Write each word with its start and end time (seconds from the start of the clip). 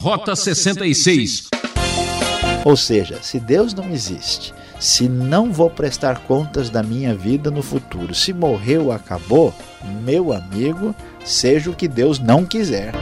Rota 0.00 0.34
66. 0.34 1.48
Ou 2.64 2.74
seja, 2.74 3.18
se 3.20 3.38
Deus 3.38 3.74
não 3.74 3.90
existe, 3.90 4.54
se 4.78 5.06
não 5.06 5.52
vou 5.52 5.68
prestar 5.68 6.20
contas 6.20 6.70
da 6.70 6.82
minha 6.82 7.14
vida 7.14 7.50
no 7.50 7.62
futuro, 7.62 8.14
se 8.14 8.32
morreu, 8.32 8.90
acabou, 8.90 9.52
meu 10.02 10.32
amigo, 10.32 10.94
seja 11.22 11.70
o 11.70 11.74
que 11.74 11.86
Deus 11.86 12.18
não 12.18 12.46
quiser. 12.46 12.94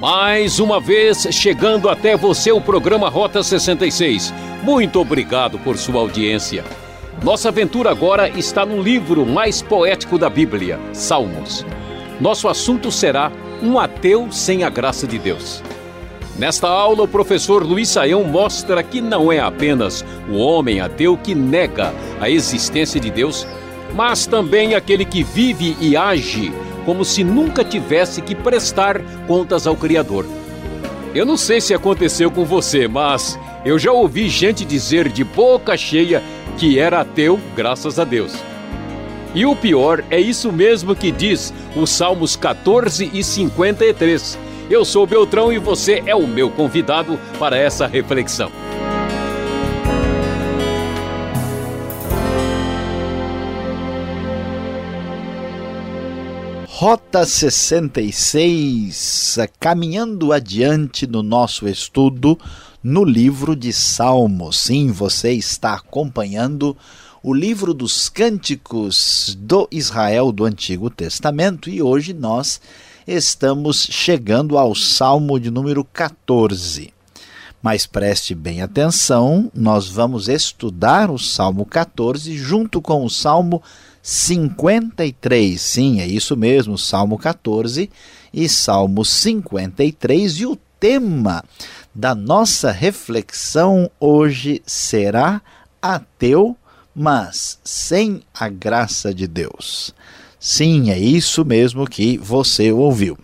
Mais 0.00 0.58
uma 0.58 0.80
vez 0.80 1.28
chegando 1.30 1.90
até 1.90 2.16
você 2.16 2.50
o 2.50 2.62
programa 2.62 3.10
Rota 3.10 3.42
66. 3.42 4.32
Muito 4.62 4.98
obrigado 4.98 5.58
por 5.58 5.76
sua 5.76 6.00
audiência. 6.00 6.64
Nossa 7.22 7.48
aventura 7.48 7.90
agora 7.90 8.28
está 8.28 8.66
no 8.66 8.82
livro 8.82 9.24
mais 9.24 9.62
poético 9.62 10.18
da 10.18 10.28
Bíblia, 10.28 10.78
Salmos. 10.92 11.64
Nosso 12.20 12.48
assunto 12.48 12.90
será 12.90 13.30
Um 13.62 13.78
ateu 13.78 14.30
sem 14.30 14.62
a 14.64 14.68
graça 14.68 15.06
de 15.06 15.18
Deus. 15.18 15.62
Nesta 16.38 16.68
aula, 16.68 17.04
o 17.04 17.08
professor 17.08 17.62
Luiz 17.62 17.88
Saião 17.88 18.24
mostra 18.24 18.82
que 18.82 19.00
não 19.00 19.32
é 19.32 19.38
apenas 19.38 20.04
o 20.28 20.36
homem 20.36 20.80
ateu 20.80 21.16
que 21.16 21.34
nega 21.34 21.94
a 22.20 22.28
existência 22.28 23.00
de 23.00 23.10
Deus, 23.10 23.46
mas 23.94 24.26
também 24.26 24.74
aquele 24.74 25.04
que 25.04 25.22
vive 25.22 25.76
e 25.80 25.96
age 25.96 26.52
como 26.84 27.04
se 27.04 27.24
nunca 27.24 27.64
tivesse 27.64 28.20
que 28.20 28.34
prestar 28.34 29.00
contas 29.26 29.66
ao 29.66 29.76
Criador. 29.76 30.26
Eu 31.14 31.24
não 31.24 31.36
sei 31.36 31.60
se 31.60 31.72
aconteceu 31.72 32.30
com 32.30 32.44
você, 32.44 32.88
mas 32.88 33.38
eu 33.64 33.78
já 33.78 33.92
ouvi 33.92 34.28
gente 34.28 34.64
dizer 34.64 35.08
de 35.08 35.24
boca 35.24 35.76
cheia 35.76 36.22
que 36.58 36.78
era 36.78 37.00
ateu, 37.00 37.40
graças 37.56 37.98
a 37.98 38.04
Deus. 38.04 38.34
E 39.34 39.44
o 39.44 39.56
pior 39.56 40.04
é 40.10 40.20
isso 40.20 40.52
mesmo 40.52 40.94
que 40.94 41.10
diz 41.10 41.52
os 41.74 41.90
Salmos 41.90 42.36
14 42.36 43.10
e 43.12 43.24
53. 43.24 44.38
Eu 44.70 44.84
sou 44.84 45.04
Beltrão 45.06 45.52
e 45.52 45.58
você 45.58 46.02
é 46.06 46.14
o 46.14 46.26
meu 46.26 46.50
convidado 46.50 47.18
para 47.38 47.56
essa 47.56 47.86
reflexão. 47.86 48.50
Rota 56.68 57.24
66, 57.24 59.38
caminhando 59.58 60.32
adiante 60.32 61.06
no 61.06 61.22
nosso 61.22 61.66
estudo 61.68 62.38
no 62.84 63.02
livro 63.02 63.56
de 63.56 63.72
Salmos. 63.72 64.58
Sim, 64.58 64.92
você 64.92 65.32
está 65.32 65.72
acompanhando 65.72 66.76
o 67.22 67.32
livro 67.32 67.72
dos 67.72 68.10
cânticos 68.10 69.34
do 69.40 69.66
Israel 69.70 70.30
do 70.30 70.44
Antigo 70.44 70.90
Testamento 70.90 71.70
e 71.70 71.80
hoje 71.80 72.12
nós 72.12 72.60
estamos 73.06 73.88
chegando 73.90 74.58
ao 74.58 74.74
Salmo 74.74 75.40
de 75.40 75.50
número 75.50 75.82
14. 75.82 76.92
Mas 77.62 77.86
preste 77.86 78.34
bem 78.34 78.60
atenção, 78.60 79.50
nós 79.54 79.88
vamos 79.88 80.28
estudar 80.28 81.10
o 81.10 81.18
Salmo 81.18 81.64
14 81.64 82.36
junto 82.36 82.82
com 82.82 83.02
o 83.02 83.08
Salmo 83.08 83.62
53. 84.02 85.58
Sim, 85.58 86.00
é 86.02 86.06
isso 86.06 86.36
mesmo, 86.36 86.76
Salmo 86.76 87.16
14 87.16 87.88
e 88.34 88.46
Salmo 88.46 89.02
53. 89.02 90.40
E 90.40 90.44
o 90.44 90.58
tema 90.78 91.42
da 91.94 92.14
nossa 92.14 92.72
reflexão 92.72 93.90
hoje 94.00 94.60
será 94.66 95.40
ateu, 95.80 96.56
mas 96.94 97.58
sem 97.62 98.22
a 98.32 98.48
graça 98.48 99.14
de 99.14 99.26
Deus. 99.26 99.94
Sim, 100.40 100.90
é 100.90 100.98
isso 100.98 101.44
mesmo 101.44 101.86
que 101.86 102.18
você 102.18 102.72
ouviu. 102.72 103.16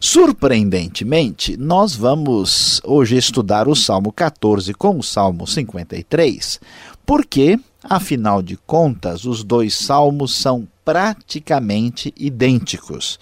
Surpreendentemente, 0.00 1.56
nós 1.56 1.94
vamos 1.94 2.80
hoje 2.84 3.16
estudar 3.16 3.68
o 3.68 3.74
Salmo 3.74 4.12
14 4.12 4.74
com 4.74 4.98
o 4.98 5.02
Salmo 5.02 5.46
53, 5.46 6.60
porque, 7.06 7.58
afinal 7.82 8.42
de 8.42 8.56
contas, 8.56 9.24
os 9.24 9.42
dois 9.42 9.74
salmos 9.74 10.34
são 10.34 10.66
praticamente 10.84 12.12
idênticos. 12.16 13.18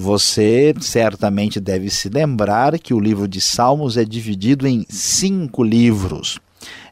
Você 0.00 0.72
certamente 0.80 1.58
deve 1.58 1.90
se 1.90 2.08
lembrar 2.08 2.78
que 2.78 2.94
o 2.94 3.00
livro 3.00 3.26
de 3.26 3.40
Salmos 3.40 3.96
é 3.96 4.04
dividido 4.04 4.64
em 4.64 4.86
cinco 4.88 5.64
livros. 5.64 6.38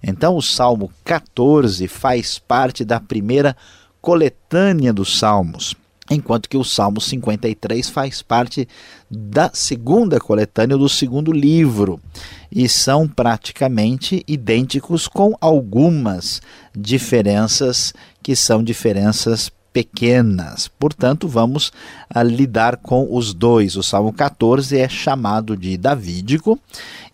Então, 0.02 0.36
o 0.36 0.42
Salmo 0.42 0.90
14 1.04 1.86
faz 1.86 2.40
parte 2.40 2.84
da 2.84 2.98
primeira 2.98 3.56
coletânea 4.00 4.92
dos 4.92 5.20
Salmos, 5.20 5.76
enquanto 6.10 6.48
que 6.48 6.56
o 6.56 6.64
Salmo 6.64 7.00
53 7.00 7.88
faz 7.88 8.22
parte 8.22 8.66
da 9.08 9.52
segunda 9.54 10.18
coletânea 10.18 10.76
do 10.76 10.88
segundo 10.88 11.30
livro 11.30 12.00
e 12.50 12.68
são 12.68 13.06
praticamente 13.06 14.24
idênticos 14.26 15.06
com 15.06 15.32
algumas 15.40 16.42
diferenças 16.76 17.94
que 18.20 18.34
são 18.34 18.64
diferenças 18.64 19.48
pequenas. 19.76 20.68
Portanto, 20.68 21.28
vamos 21.28 21.70
ah, 22.08 22.22
lidar 22.22 22.78
com 22.78 23.14
os 23.14 23.34
dois. 23.34 23.76
O 23.76 23.82
Salmo 23.82 24.10
14 24.10 24.78
é 24.78 24.88
chamado 24.88 25.54
de 25.54 25.76
davídico 25.76 26.58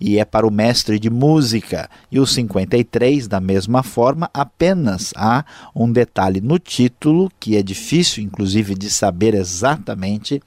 e 0.01 0.17
é 0.17 0.25
para 0.25 0.47
o 0.47 0.51
mestre 0.51 0.97
de 0.97 1.11
música. 1.11 1.91
E 2.09 2.21
o 2.21 2.27
53, 2.27 3.27
da 3.27 3.41
mesma 3.41 3.83
forma, 3.83 4.31
apenas 4.33 5.13
há 5.17 5.45
um 5.75 5.91
detalhe 5.91 6.41
no 6.41 6.57
título 6.57 7.33
que 7.41 7.57
é 7.57 7.65
difícil, 7.65 8.23
inclusive, 8.23 8.77
de 8.77 8.89
saber 8.89 9.35
exatamente 9.35 10.41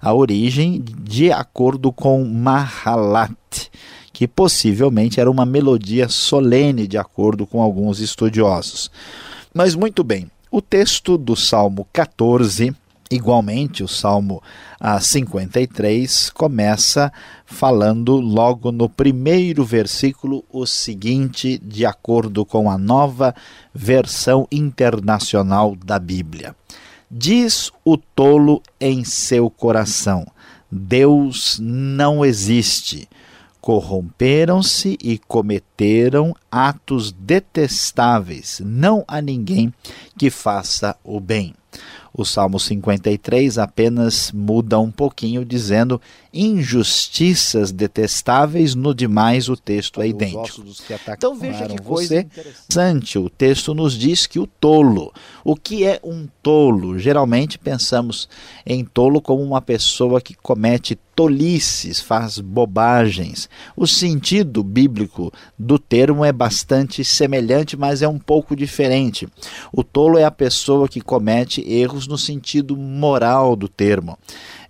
a 0.00 0.14
origem, 0.14 0.82
de 1.02 1.30
acordo 1.30 1.92
com 1.92 2.24
Mahalat 2.24 3.68
que 4.10 4.26
possivelmente 4.26 5.20
era 5.20 5.30
uma 5.30 5.44
melodia 5.44 6.08
solene, 6.08 6.88
de 6.88 6.96
acordo 6.96 7.46
com 7.46 7.60
alguns 7.60 8.00
estudiosos. 8.00 8.90
Mas 9.54 9.76
muito 9.76 10.02
bem, 10.02 10.28
o 10.50 10.62
texto 10.62 11.18
do 11.18 11.36
Salmo 11.36 11.86
14, 11.92 12.74
igualmente 13.10 13.82
o 13.82 13.88
Salmo 13.88 14.42
53, 15.00 16.30
começa 16.30 17.12
falando 17.44 18.16
logo 18.16 18.72
no 18.72 18.88
primeiro 18.88 19.64
versículo 19.64 20.44
o 20.50 20.66
seguinte, 20.66 21.58
de 21.58 21.84
acordo 21.84 22.44
com 22.44 22.70
a 22.70 22.78
nova 22.78 23.34
versão 23.74 24.46
internacional 24.50 25.76
da 25.76 25.98
Bíblia. 25.98 26.54
Diz 27.10 27.70
o 27.84 27.96
tolo 27.96 28.62
em 28.80 29.04
seu 29.04 29.50
coração: 29.50 30.26
Deus 30.70 31.58
não 31.60 32.24
existe 32.24 33.08
corromperam-se 33.68 34.96
e 34.98 35.18
cometeram 35.18 36.34
atos 36.50 37.12
detestáveis. 37.12 38.62
Não 38.64 39.04
há 39.06 39.20
ninguém 39.20 39.74
que 40.16 40.30
faça 40.30 40.96
o 41.04 41.20
bem. 41.20 41.54
O 42.14 42.24
Salmo 42.24 42.58
53 42.58 43.58
apenas 43.58 44.32
muda 44.32 44.78
um 44.78 44.90
pouquinho, 44.90 45.44
dizendo 45.44 46.00
injustiças 46.32 47.70
detestáveis, 47.70 48.74
no 48.74 48.94
demais 48.94 49.50
o 49.50 49.56
texto 49.56 50.00
é 50.00 50.08
idêntico. 50.08 50.64
Então 51.18 51.38
veja 51.38 51.66
que 51.66 51.76
coisa 51.82 52.20
interessante, 52.20 53.18
o 53.18 53.28
texto 53.28 53.74
nos 53.74 53.92
diz 53.92 54.26
que 54.26 54.38
o 54.38 54.46
tolo, 54.46 55.12
o 55.44 55.54
que 55.54 55.84
é 55.84 56.00
um 56.02 56.26
tolo? 56.42 56.98
Geralmente 56.98 57.58
pensamos 57.58 58.30
em 58.64 58.82
tolo 58.82 59.20
como 59.20 59.42
uma 59.42 59.60
pessoa 59.60 60.22
que 60.22 60.34
comete 60.34 60.98
tolices, 61.18 62.00
faz 62.00 62.38
bobagens. 62.38 63.48
O 63.76 63.88
sentido 63.88 64.62
bíblico 64.62 65.32
do 65.58 65.76
termo 65.76 66.24
é 66.24 66.30
bastante 66.30 67.04
semelhante, 67.04 67.76
mas 67.76 68.02
é 68.02 68.06
um 68.06 68.20
pouco 68.20 68.54
diferente. 68.54 69.26
O 69.72 69.82
tolo 69.82 70.16
é 70.16 70.22
a 70.22 70.30
pessoa 70.30 70.88
que 70.88 71.00
comete 71.00 71.60
erros 71.68 72.06
no 72.06 72.16
sentido 72.16 72.76
moral 72.76 73.56
do 73.56 73.68
termo 73.68 74.16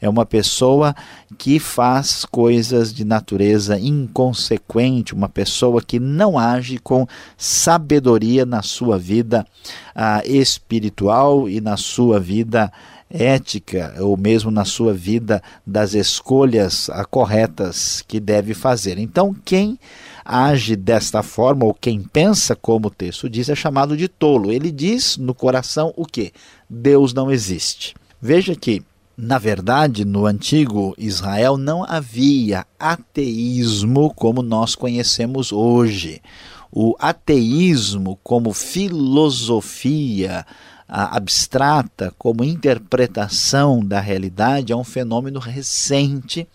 é 0.01 0.09
uma 0.09 0.25
pessoa 0.25 0.95
que 1.37 1.59
faz 1.59 2.25
coisas 2.25 2.93
de 2.95 3.05
natureza 3.05 3.79
inconsequente, 3.79 5.15
uma 5.15 5.29
pessoa 5.29 5.83
que 5.83 5.99
não 5.99 6.39
age 6.39 6.79
com 6.79 7.07
sabedoria 7.37 8.47
na 8.47 8.63
sua 8.63 8.99
vida 8.99 9.47
ah, 9.95 10.23
espiritual 10.25 11.49
e 11.49 11.61
na 11.61 11.77
sua 11.77 12.21
vida 12.21 12.73
ética, 13.11 13.95
ou 14.01 14.17
mesmo 14.17 14.51
na 14.51 14.65
sua 14.65 14.93
vida 14.93 15.43
das 15.67 15.95
escolhas 15.95 16.91
corretas 17.11 18.03
que 18.07 18.21
deve 18.21 18.55
fazer. 18.55 18.99
Então, 18.99 19.35
quem 19.45 19.79
age 20.25 20.77
desta 20.77 21.23
forma, 21.23 21.65
ou 21.65 21.73
quem 21.73 22.03
pensa 22.03 22.55
como 22.55 22.89
o 22.89 22.91
texto 22.91 23.29
diz, 23.29 23.49
é 23.49 23.55
chamado 23.55 23.97
de 23.97 24.09
tolo. 24.09 24.53
Ele 24.53 24.71
diz 24.71 25.17
no 25.17 25.35
coração 25.35 25.93
o 25.97 26.05
que? 26.05 26.33
Deus 26.69 27.15
não 27.15 27.31
existe. 27.31 27.95
Veja 28.21 28.55
que 28.55 28.83
na 29.21 29.37
verdade, 29.37 30.05
no 30.05 30.27
antigo 30.27 30.95
Israel 30.97 31.57
não 31.57 31.83
havia 31.83 32.65
ateísmo 32.79 34.15
como 34.15 34.43
nós 34.43 34.77
conhecemos 34.77 35.51
hoje. 35.51 36.23
O 36.71 36.95
ateísmo, 36.99 38.19
como 38.23 38.53
filosofia 38.53 40.45
abstrata, 40.89 42.15
como 42.17 42.43
interpretação 42.43 43.85
da 43.85 44.01
realidade, 44.01 44.73
é 44.73 44.77
um 44.77 44.85
fenômeno 44.85 45.39
recente 45.39 46.49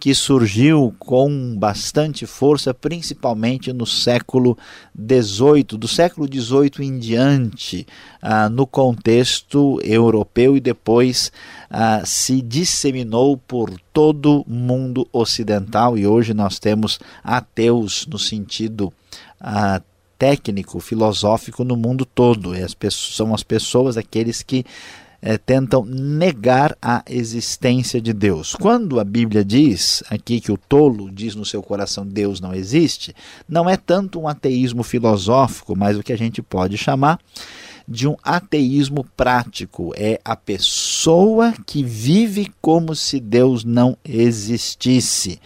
que 0.00 0.14
surgiu 0.14 0.94
com 0.98 1.56
bastante 1.56 2.26
força, 2.26 2.74
principalmente 2.74 3.72
no 3.72 3.86
século 3.86 4.58
XVIII, 4.96 5.78
do 5.78 5.86
século 5.88 6.26
XVIII 6.26 6.86
em 6.86 6.98
diante, 6.98 7.86
ah, 8.20 8.48
no 8.48 8.66
contexto 8.66 9.80
europeu 9.82 10.56
e 10.56 10.60
depois 10.60 11.32
ah, 11.70 12.02
se 12.04 12.40
disseminou 12.42 13.36
por 13.36 13.70
todo 13.92 14.42
o 14.42 14.50
mundo 14.52 15.06
ocidental. 15.12 15.96
E 15.96 16.06
hoje 16.06 16.34
nós 16.34 16.58
temos 16.58 16.98
ateus 17.22 18.06
no 18.06 18.18
sentido 18.18 18.92
técnico, 20.18 20.80
filosófico 20.80 21.64
no 21.64 21.76
mundo 21.76 22.04
todo. 22.04 22.52
As 22.52 22.74
pessoas, 22.74 23.16
são 23.16 23.34
as 23.34 23.42
pessoas, 23.42 23.96
aqueles 23.96 24.42
que 24.42 24.64
é, 25.20 25.36
tentam 25.36 25.84
negar 25.84 26.76
a 26.80 27.02
existência 27.08 28.00
de 28.00 28.12
Deus. 28.12 28.54
Quando 28.54 29.00
a 29.00 29.04
Bíblia 29.04 29.44
diz 29.44 30.02
aqui 30.10 30.40
que 30.40 30.52
o 30.52 30.56
tolo 30.56 31.10
diz 31.10 31.34
no 31.34 31.44
seu 31.44 31.62
coração 31.62 32.06
Deus 32.06 32.40
não 32.40 32.54
existe, 32.54 33.14
não 33.48 33.68
é 33.68 33.76
tanto 33.76 34.20
um 34.20 34.28
ateísmo 34.28 34.82
filosófico, 34.82 35.76
mas 35.76 35.96
o 35.96 36.02
que 36.02 36.12
a 36.12 36.18
gente 36.18 36.40
pode 36.40 36.76
chamar 36.76 37.18
de 37.86 38.06
um 38.06 38.16
ateísmo 38.22 39.04
prático. 39.16 39.92
É 39.96 40.20
a 40.24 40.36
pessoa 40.36 40.87
que 41.66 41.84
vive 41.84 42.50
como 42.60 42.94
se 42.94 43.20
Deus 43.20 43.64
não 43.64 43.96
existisse. 44.04 45.38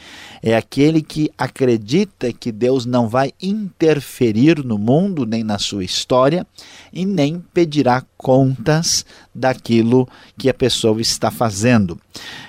É 0.43 0.57
aquele 0.57 1.03
que 1.03 1.31
acredita 1.37 2.33
que 2.33 2.51
Deus 2.51 2.87
não 2.87 3.09
vai 3.09 3.33
interferir 3.41 4.65
no 4.65 4.79
mundo, 4.79 5.27
nem 5.27 5.45
na 5.45 5.59
sua 5.59 5.85
história, 5.85 6.47
e 6.93 7.05
nem 7.05 7.39
pedirá 7.53 8.03
contas 8.17 9.05
daquilo 9.35 10.09
que 10.39 10.49
a 10.49 10.55
pessoa 10.55 11.01
está 11.01 11.31
fazendo. 11.31 12.01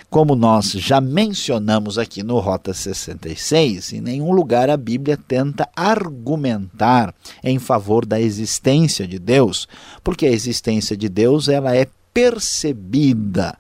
Como 0.10 0.36
nós 0.36 0.72
já 0.72 1.02
mencionamos 1.02 1.98
aqui 1.98 2.24
no 2.24 2.40
Rota 2.40 2.74
66, 2.74 3.94
em 3.94 4.02
nenhum 4.02 4.32
lugar 4.32 4.70
a 4.70 4.78
Bíblia 4.78 5.18
tenta 5.18 5.68
argumentar 5.76 7.14
em 7.44 7.60
favor 7.60 8.06
da 8.06 8.22
existência 8.22 9.08
de 9.08 9.20
Deus, 9.20 9.68
porque 10.04 10.26
a 10.26 10.32
existência 10.32 10.96
de 10.96 11.10
Deus 11.10 11.48
ela 11.48 11.76
é 11.76 11.88
percebida 12.14 13.58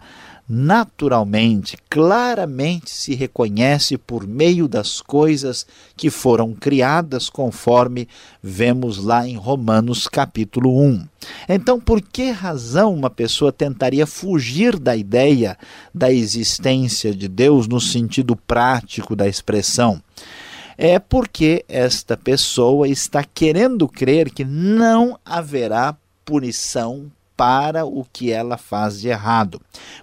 naturalmente, 0.47 1.77
claramente 1.89 2.91
se 2.91 3.15
reconhece 3.15 3.97
por 3.97 4.27
meio 4.27 4.67
das 4.67 5.01
coisas 5.01 5.65
que 5.95 6.09
foram 6.09 6.53
criadas, 6.53 7.29
conforme 7.29 8.07
vemos 8.41 8.97
lá 8.97 9.27
em 9.27 9.35
Romanos 9.38 10.07
capítulo 10.07 10.79
1. 10.79 11.07
Então, 11.47 11.79
por 11.79 12.01
que 12.01 12.29
razão 12.29 12.94
uma 12.94 13.09
pessoa 13.09 13.51
tentaria 13.53 14.05
fugir 14.05 14.77
da 14.77 14.95
ideia 14.95 15.57
da 15.94 16.11
existência 16.11 17.15
de 17.15 17.27
Deus 17.27 17.67
no 17.67 17.79
sentido 17.79 18.35
prático 18.35 19.15
da 19.15 19.27
expressão? 19.27 20.01
É 20.77 20.99
porque 20.99 21.63
esta 21.69 22.17
pessoa 22.17 22.88
está 22.88 23.23
querendo 23.23 23.88
crer 23.88 24.29
que 24.29 24.44
não 24.44 25.17
haverá 25.23 25.95
punição 26.25 27.11
para 27.35 27.85
o 27.85 28.06
que 28.12 28.31
ela 28.31 28.57
faz 28.57 29.00
de 29.00 29.07
errado. 29.07 29.62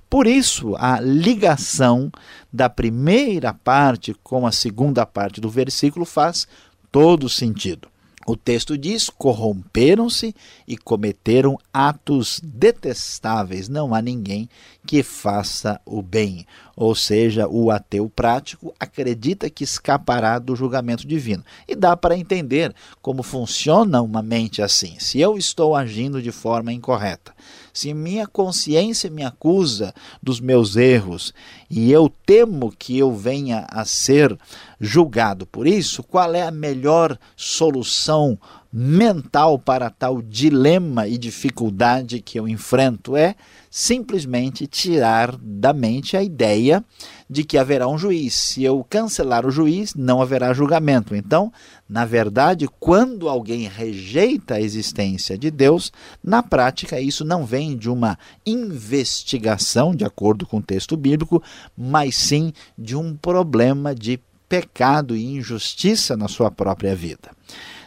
Por 0.09 0.27
isso, 0.27 0.75
a 0.79 1.01
ligação 1.01 2.11
da 2.53 2.69
primeira 2.69 3.55
parte 3.55 4.15
com 4.23 4.47
a 4.47 4.53
segunda 4.53 5.07
parte 5.07 5.41
do 5.41 5.49
versículo 5.49 6.05
faz 6.05 6.47
todo 6.91 7.29
sentido. 7.29 7.89
O 8.27 8.37
texto 8.37 8.77
diz: 8.77 9.09
corromperam-se 9.09 10.35
e 10.69 10.77
cometeram 10.77 11.59
atos 11.73 12.39
detestáveis. 12.45 13.67
Não 13.69 13.95
há 13.95 14.03
ninguém 14.03 14.49
que 14.87 15.03
faça 15.03 15.81
o 15.87 16.03
bem. 16.03 16.47
Ou 16.77 16.95
seja, 16.95 17.49
o 17.49 17.71
ateu 17.71 18.11
prático 18.11 18.75
acredita 18.79 19.49
que 19.49 19.65
escapará 19.65 20.39
do 20.39 20.55
julgamento 20.55 21.07
divino. 21.07 21.45
E 21.67 21.75
dá 21.75 21.97
para 21.97 22.17
entender 22.17 22.75
como 23.01 23.23
funciona 23.23 24.03
uma 24.03 24.23
mente 24.23 24.61
assim. 24.61 24.97
Se 24.99 25.19
eu 25.19 25.39
estou 25.39 25.75
agindo 25.75 26.21
de 26.21 26.31
forma 26.31 26.73
incorreta, 26.73 27.35
se 27.73 27.93
minha 27.95 28.27
consciência 28.27 29.11
me 29.11 29.25
acusa 29.25 29.95
dos 30.23 30.41
meus 30.41 30.77
erros 30.77 31.33
e 31.71 31.93
eu 31.93 32.13
temo 32.27 32.73
que 32.77 32.99
eu 32.99 33.15
venha 33.15 33.67
a 33.71 33.85
ser 33.85 34.37
julgado 34.81 35.47
por 35.47 35.67
isso, 35.67 36.03
qual 36.03 36.35
é 36.35 36.43
a 36.43 36.51
melhor 36.51 37.19
solução 37.37 38.39
mental 38.73 39.59
para 39.59 39.91
tal 39.91 40.23
dilema 40.23 41.09
e 41.09 41.19
dificuldade 41.19 42.21
que 42.21 42.39
eu 42.39 42.49
enfrento? 42.49 43.17
É 43.17 43.35
simplesmente 43.71 44.67
tirar 44.67 45.37
da 45.37 45.73
mente 45.73 46.17
a 46.17 46.23
ideia 46.23 46.85
de 47.31 47.45
que 47.45 47.57
haverá 47.57 47.87
um 47.87 47.97
juiz. 47.97 48.35
Se 48.35 48.65
eu 48.65 48.85
cancelar 48.91 49.47
o 49.47 49.53
juiz, 49.53 49.95
não 49.95 50.21
haverá 50.21 50.53
julgamento. 50.53 51.15
Então, 51.15 51.53
na 51.89 52.05
verdade, 52.05 52.69
quando 52.81 53.29
alguém 53.29 53.69
rejeita 53.69 54.55
a 54.55 54.61
existência 54.61 55.39
de 55.39 55.49
Deus, 55.49 55.93
na 56.25 56.43
prática 56.43 57.01
isso 57.01 57.25
não 57.25 57.47
vem 57.47 57.77
de 57.77 57.89
uma 57.89 58.19
investigação, 58.45 59.95
de 59.95 60.05
acordo 60.05 60.45
com 60.45 60.57
o 60.57 60.63
texto 60.63 60.97
bíblico, 60.97 61.41
mas 61.79 62.17
sim 62.17 62.53
de 62.77 62.97
um 62.97 63.15
problema 63.15 63.95
de 63.95 64.19
pecado 64.49 65.17
e 65.17 65.25
injustiça 65.25 66.17
na 66.17 66.27
sua 66.27 66.51
própria 66.51 66.97
vida. 66.97 67.31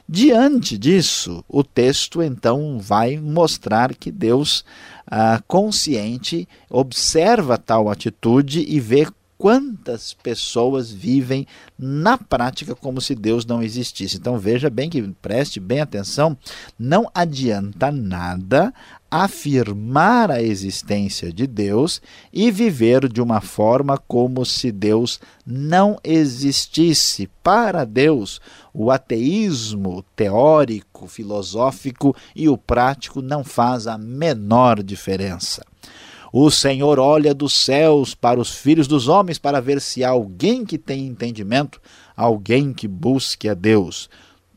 Diante 0.07 0.77
disso, 0.77 1.43
o 1.49 1.63
texto 1.63 2.21
então 2.21 2.79
vai 2.79 3.17
mostrar 3.17 3.93
que 3.93 4.11
Deus, 4.11 4.63
ah, 5.05 5.41
consciente, 5.47 6.47
observa 6.69 7.57
tal 7.57 7.89
atitude 7.89 8.65
e 8.67 8.79
vê 8.79 9.07
quantas 9.43 10.13
pessoas 10.13 10.89
vivem 10.89 11.45
na 11.77 12.17
prática 12.17 12.73
como 12.73 13.01
se 13.01 13.13
Deus 13.13 13.45
não 13.45 13.61
existisse. 13.61 14.15
Então 14.15 14.39
veja 14.39 14.69
bem 14.69 14.89
que 14.89 15.01
preste 15.21 15.59
bem 15.59 15.81
atenção, 15.81 16.37
não 16.79 17.11
adianta 17.13 17.91
nada 17.91 18.73
afirmar 19.11 20.31
a 20.31 20.41
existência 20.41 21.33
de 21.33 21.45
Deus 21.45 22.01
e 22.31 22.49
viver 22.49 23.11
de 23.11 23.21
uma 23.21 23.41
forma 23.41 23.97
como 23.97 24.45
se 24.45 24.71
Deus 24.71 25.19
não 25.45 25.99
existisse. 26.05 27.29
Para 27.43 27.83
Deus, 27.83 28.39
o 28.73 28.89
ateísmo 28.89 30.05
teórico, 30.15 31.05
filosófico 31.05 32.15
e 32.33 32.47
o 32.47 32.57
prático 32.57 33.21
não 33.21 33.43
faz 33.43 33.87
a 33.87 33.97
menor 33.97 34.81
diferença. 34.81 35.72
O 36.35 36.49
Senhor 36.49 36.97
olha 36.97 37.31
dos 37.31 37.53
céus 37.53 38.15
para 38.15 38.39
os 38.39 38.49
filhos 38.49 38.87
dos 38.87 39.07
homens 39.07 39.37
para 39.37 39.61
ver 39.61 39.79
se 39.79 40.03
há 40.03 40.09
alguém 40.09 40.65
que 40.65 40.79
tem 40.79 41.05
entendimento, 41.05 41.79
alguém 42.17 42.73
que 42.73 42.87
busque 42.87 43.47
a 43.47 43.53
Deus. 43.53 44.09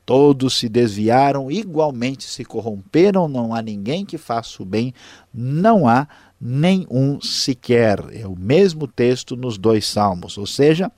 Todos 0.06 0.56
se 0.56 0.70
desviaram, 0.70 1.50
igualmente 1.50 2.24
se 2.24 2.46
corromperam, 2.46 3.28
não 3.28 3.54
há 3.54 3.60
ninguém 3.60 4.06
que 4.06 4.16
faça 4.16 4.62
o 4.62 4.64
bem, 4.64 4.94
não 5.34 5.86
há 5.86 6.08
nenhum 6.40 7.20
sequer. 7.20 8.02
É 8.10 8.26
o 8.26 8.34
mesmo 8.34 8.88
texto 8.88 9.36
nos 9.36 9.58
dois 9.58 9.86
salmos, 9.86 10.38
ou 10.38 10.46
seja, 10.46 10.90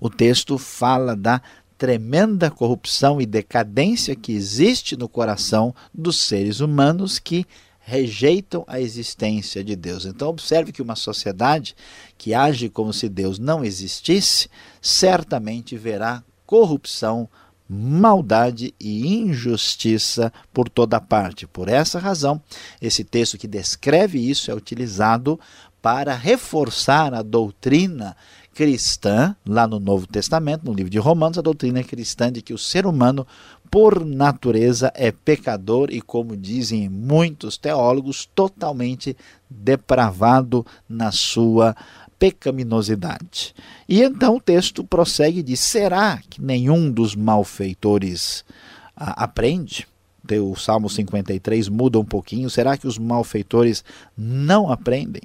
o 0.00 0.10
texto 0.10 0.58
fala 0.58 1.14
da 1.14 1.40
tremenda 1.78 2.50
corrupção 2.50 3.20
e 3.20 3.24
decadência 3.24 4.16
que 4.16 4.32
existe 4.32 4.96
no 4.96 5.08
coração 5.08 5.72
dos 5.94 6.16
seres 6.18 6.58
humanos 6.58 7.20
que 7.20 7.46
rejeitam 7.90 8.64
a 8.68 8.80
existência 8.80 9.64
de 9.64 9.74
Deus. 9.74 10.04
Então, 10.04 10.28
observe 10.28 10.70
que 10.70 10.80
uma 10.80 10.94
sociedade 10.94 11.74
que 12.16 12.32
age 12.32 12.68
como 12.68 12.92
se 12.92 13.08
Deus 13.08 13.36
não 13.36 13.64
existisse, 13.64 14.48
certamente 14.80 15.76
verá 15.76 16.22
corrupção, 16.46 17.28
maldade 17.68 18.72
e 18.78 19.06
injustiça 19.08 20.32
por 20.52 20.68
toda 20.68 21.00
parte. 21.00 21.48
Por 21.48 21.68
essa 21.68 21.98
razão, 21.98 22.40
esse 22.80 23.02
texto 23.02 23.36
que 23.36 23.48
descreve 23.48 24.18
isso 24.18 24.52
é 24.52 24.54
utilizado 24.54 25.38
para 25.82 26.14
reforçar 26.14 27.12
a 27.12 27.22
doutrina 27.22 28.16
cristã, 28.54 29.34
lá 29.46 29.66
no 29.66 29.78
Novo 29.78 30.06
Testamento, 30.06 30.64
no 30.64 30.72
livro 30.72 30.90
de 30.90 30.98
Romanos, 30.98 31.38
a 31.38 31.42
doutrina 31.42 31.82
cristã 31.82 32.30
de 32.32 32.42
que 32.42 32.52
o 32.52 32.58
ser 32.58 32.86
humano 32.86 33.26
por 33.70 34.04
natureza 34.04 34.92
é 34.94 35.12
pecador 35.12 35.90
e, 35.92 36.00
como 36.00 36.36
dizem 36.36 36.88
muitos 36.88 37.56
teólogos, 37.56 38.28
totalmente 38.34 39.16
depravado 39.48 40.66
na 40.88 41.12
sua 41.12 41.76
pecaminosidade. 42.18 43.54
E 43.88 44.02
então 44.02 44.36
o 44.36 44.40
texto 44.40 44.84
prossegue 44.84 45.40
e 45.40 45.42
diz: 45.42 45.60
será 45.60 46.20
que 46.28 46.42
nenhum 46.42 46.90
dos 46.90 47.14
malfeitores 47.14 48.44
ah, 48.96 49.24
aprende? 49.24 49.86
O 50.42 50.54
Salmo 50.54 50.88
53 50.88 51.68
muda 51.68 51.98
um 51.98 52.04
pouquinho. 52.04 52.48
Será 52.50 52.76
que 52.76 52.86
os 52.86 52.98
malfeitores 52.98 53.82
não 54.16 54.70
aprendem? 54.70 55.22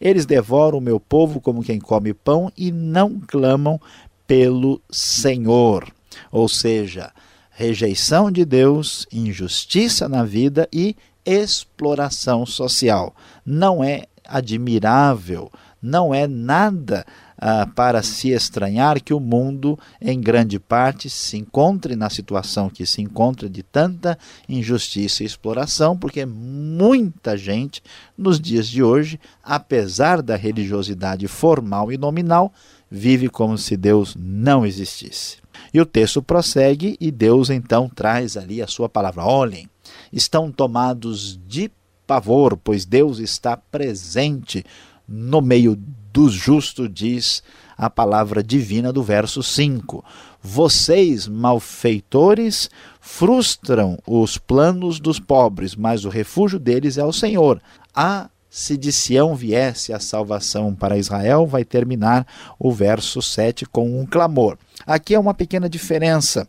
Eles 0.00 0.24
devoram 0.24 0.78
o 0.78 0.80
meu 0.80 0.98
povo 0.98 1.40
como 1.40 1.62
quem 1.62 1.78
come 1.78 2.14
pão 2.14 2.50
e 2.56 2.72
não 2.72 3.20
clamam 3.20 3.80
pelo 4.26 4.80
Senhor. 4.90 5.92
Ou 6.32 6.48
seja, 6.48 7.12
rejeição 7.50 8.30
de 8.30 8.44
Deus, 8.44 9.06
injustiça 9.12 10.08
na 10.08 10.24
vida 10.24 10.68
e 10.72 10.96
exploração 11.24 12.46
social. 12.46 13.14
Não 13.44 13.84
é 13.84 14.04
admirável, 14.24 15.50
não 15.82 16.14
é 16.14 16.26
nada 16.26 17.04
ah, 17.40 17.66
para 17.74 18.02
se 18.02 18.28
estranhar 18.28 19.00
que 19.00 19.14
o 19.14 19.18
mundo, 19.18 19.78
em 19.98 20.20
grande 20.20 20.58
parte, 20.58 21.08
se 21.08 21.38
encontre 21.38 21.96
na 21.96 22.10
situação 22.10 22.68
que 22.68 22.84
se 22.84 23.00
encontra 23.00 23.48
de 23.48 23.62
tanta 23.62 24.18
injustiça 24.46 25.22
e 25.22 25.26
exploração, 25.26 25.96
porque 25.96 26.26
muita 26.26 27.38
gente, 27.38 27.82
nos 28.16 28.38
dias 28.38 28.68
de 28.68 28.82
hoje, 28.82 29.18
apesar 29.42 30.20
da 30.20 30.36
religiosidade 30.36 31.26
formal 31.26 31.90
e 31.90 31.96
nominal, 31.96 32.52
vive 32.90 33.30
como 33.30 33.56
se 33.56 33.74
Deus 33.74 34.14
não 34.18 34.66
existisse. 34.66 35.38
E 35.72 35.80
o 35.80 35.86
texto 35.86 36.22
prossegue 36.22 36.96
e 37.00 37.10
Deus 37.10 37.48
então 37.48 37.88
traz 37.88 38.36
ali 38.36 38.60
a 38.60 38.66
sua 38.66 38.88
palavra. 38.88 39.24
Olhem, 39.24 39.66
estão 40.12 40.52
tomados 40.52 41.40
de 41.48 41.70
pavor, 42.06 42.56
pois 42.56 42.84
Deus 42.84 43.18
está 43.18 43.56
presente 43.56 44.64
no 45.08 45.40
meio 45.40 45.78
dos 46.12 46.32
justos, 46.32 46.88
diz 46.92 47.42
a 47.76 47.88
palavra 47.88 48.42
divina 48.42 48.92
do 48.92 49.02
verso 49.02 49.42
5. 49.42 50.04
Vocês, 50.42 51.26
malfeitores, 51.26 52.68
frustram 53.00 53.98
os 54.06 54.36
planos 54.36 55.00
dos 55.00 55.18
pobres, 55.18 55.74
mas 55.74 56.04
o 56.04 56.08
refúgio 56.08 56.58
deles 56.58 56.98
é 56.98 57.04
o 57.04 57.12
Senhor. 57.12 57.60
Ah, 57.94 58.28
se 58.50 58.76
de 58.76 58.92
Sião 58.92 59.34
viesse 59.34 59.92
a 59.92 60.00
salvação 60.00 60.74
para 60.74 60.98
Israel, 60.98 61.46
vai 61.46 61.64
terminar 61.64 62.26
o 62.58 62.72
verso 62.72 63.22
7 63.22 63.64
com 63.66 64.00
um 64.00 64.04
clamor. 64.04 64.58
Aqui 64.86 65.14
é 65.14 65.18
uma 65.18 65.34
pequena 65.34 65.68
diferença 65.68 66.48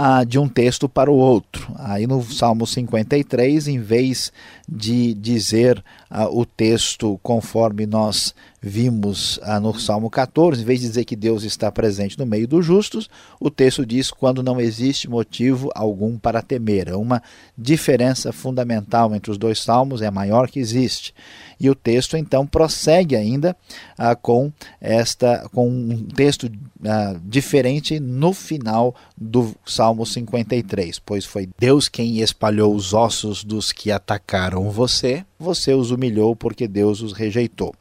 ah, 0.00 0.22
de 0.22 0.38
um 0.38 0.46
texto 0.48 0.88
para 0.88 1.10
o 1.10 1.16
outro. 1.16 1.74
Aí 1.76 2.06
no 2.06 2.22
Salmo 2.22 2.64
53, 2.64 3.66
em 3.66 3.80
vez 3.80 4.32
de 4.68 5.12
dizer 5.12 5.82
ah, 6.08 6.28
o 6.28 6.46
texto 6.46 7.18
conforme 7.20 7.84
nós 7.84 8.32
vimos 8.62 9.40
ah, 9.42 9.58
no 9.58 9.76
Salmo 9.76 10.08
14, 10.08 10.62
em 10.62 10.64
vez 10.64 10.80
de 10.80 10.86
dizer 10.86 11.04
que 11.04 11.16
Deus 11.16 11.42
está 11.42 11.72
presente 11.72 12.16
no 12.16 12.24
meio 12.24 12.46
dos 12.46 12.64
justos, 12.64 13.10
o 13.40 13.50
texto 13.50 13.84
diz 13.84 14.12
quando 14.12 14.40
não 14.40 14.60
existe 14.60 15.10
motivo 15.10 15.68
algum 15.74 16.16
para 16.16 16.42
temer. 16.42 16.86
É 16.86 16.94
uma 16.94 17.20
diferença 17.56 18.32
fundamental 18.32 19.12
entre 19.16 19.32
os 19.32 19.36
dois 19.36 19.60
salmos, 19.60 20.00
é 20.00 20.06
a 20.06 20.12
maior 20.12 20.48
que 20.48 20.60
existe. 20.60 21.12
E 21.60 21.68
o 21.68 21.74
texto 21.74 22.16
então 22.16 22.46
prossegue 22.46 23.16
ainda 23.16 23.56
ah, 23.96 24.14
com 24.14 24.52
esta 24.80 25.48
com 25.52 25.68
um 25.68 26.04
texto 26.04 26.50
ah, 26.84 27.16
diferente 27.24 27.98
no 27.98 28.32
final 28.32 28.94
do 29.16 29.54
Salmo 29.66 30.06
53, 30.06 30.98
pois 31.00 31.24
foi 31.24 31.48
Deus 31.58 31.88
quem 31.88 32.20
espalhou 32.20 32.74
os 32.74 32.94
ossos 32.94 33.42
dos 33.42 33.72
que 33.72 33.90
atacaram 33.90 34.70
você, 34.70 35.24
você 35.38 35.74
os 35.74 35.90
humilhou 35.90 36.36
porque 36.36 36.68
Deus 36.68 37.00
os 37.00 37.12
rejeitou. 37.12 37.74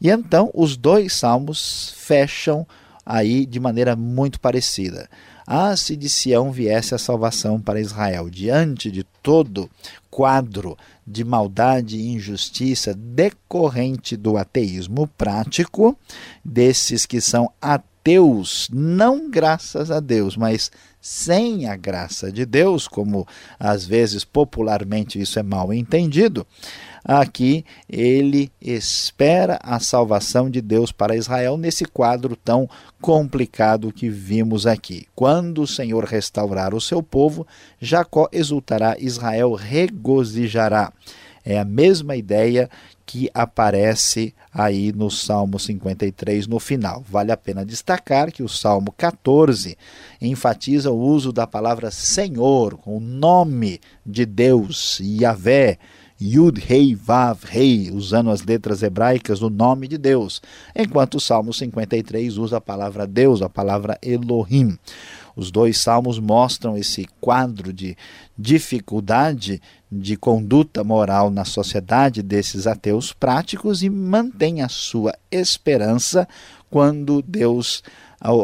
E 0.00 0.10
então 0.10 0.50
os 0.52 0.76
dois 0.76 1.14
salmos 1.14 1.94
fecham 1.96 2.66
aí 3.06 3.46
de 3.46 3.60
maneira 3.60 3.96
muito 3.96 4.40
parecida. 4.40 5.08
Ah, 5.46 5.76
se 5.76 5.96
de 5.96 6.08
Sião 6.08 6.50
viesse 6.50 6.94
a 6.94 6.98
salvação 6.98 7.60
para 7.60 7.80
Israel, 7.80 8.30
diante 8.30 8.90
de 8.90 9.04
todo 9.22 9.70
quadro 10.10 10.76
de 11.06 11.24
maldade 11.24 11.96
e 11.96 12.12
injustiça 12.12 12.94
decorrente 12.94 14.16
do 14.16 14.36
ateísmo 14.36 15.06
prático, 15.18 15.98
desses 16.44 17.04
que 17.04 17.20
são 17.20 17.50
ateus, 17.60 18.68
não 18.72 19.30
graças 19.30 19.90
a 19.90 20.00
Deus, 20.00 20.36
mas 20.36 20.70
sem 21.00 21.68
a 21.68 21.76
graça 21.76 22.32
de 22.32 22.46
Deus, 22.46 22.88
como 22.88 23.28
às 23.60 23.84
vezes 23.84 24.24
popularmente 24.24 25.20
isso 25.20 25.38
é 25.38 25.42
mal 25.42 25.72
entendido, 25.72 26.46
aqui 27.04 27.64
ele 27.88 28.50
espera 28.60 29.58
a 29.62 29.78
salvação 29.78 30.48
de 30.48 30.60
Deus 30.60 30.90
para 30.90 31.16
Israel 31.16 31.56
nesse 31.56 31.84
quadro 31.84 32.34
tão 32.34 32.68
complicado 33.00 33.92
que 33.92 34.08
vimos 34.08 34.66
aqui. 34.66 35.06
Quando 35.14 35.62
o 35.62 35.66
Senhor 35.66 36.04
restaurar 36.04 36.74
o 36.74 36.80
seu 36.80 37.02
povo, 37.02 37.46
Jacó 37.80 38.28
exultará, 38.32 38.96
Israel 38.98 39.52
regozijará. 39.52 40.92
É 41.44 41.58
a 41.58 41.64
mesma 41.64 42.16
ideia 42.16 42.70
que 43.04 43.30
aparece 43.34 44.34
aí 44.52 44.92
no 44.92 45.10
Salmo 45.10 45.58
53 45.58 46.46
no 46.46 46.58
final. 46.58 47.04
Vale 47.06 47.30
a 47.32 47.36
pena 47.36 47.64
destacar 47.64 48.32
que 48.32 48.42
o 48.42 48.48
Salmo 48.48 48.92
14 48.96 49.76
enfatiza 50.20 50.90
o 50.90 50.98
uso 50.98 51.32
da 51.32 51.46
palavra 51.46 51.90
Senhor, 51.90 52.78
o 52.86 52.98
nome 52.98 53.78
de 54.06 54.24
Deus, 54.24 55.00
Yahvé, 55.00 55.78
Yud 56.20 56.60
Rei 56.60 56.94
Vav 56.94 57.40
Rei, 57.44 57.90
usando 57.90 58.30
as 58.30 58.42
letras 58.42 58.82
hebraicas 58.82 59.40
do 59.40 59.50
nome 59.50 59.88
de 59.88 59.98
Deus, 59.98 60.40
enquanto 60.74 61.16
o 61.16 61.20
Salmo 61.20 61.52
53 61.52 62.38
usa 62.38 62.58
a 62.58 62.60
palavra 62.60 63.06
Deus, 63.06 63.42
a 63.42 63.48
palavra 63.48 63.98
Elohim. 64.00 64.78
Os 65.36 65.50
dois 65.50 65.78
salmos 65.78 66.20
mostram 66.20 66.76
esse 66.76 67.06
quadro 67.20 67.72
de 67.72 67.96
dificuldade 68.38 69.60
de 69.90 70.16
conduta 70.16 70.84
moral 70.84 71.30
na 71.30 71.44
sociedade 71.44 72.22
desses 72.22 72.66
ateus 72.66 73.12
práticos 73.12 73.82
e 73.82 73.90
mantém 73.90 74.62
a 74.62 74.68
sua 74.68 75.12
esperança 75.30 76.28
quando 76.70 77.22
Deus 77.22 77.82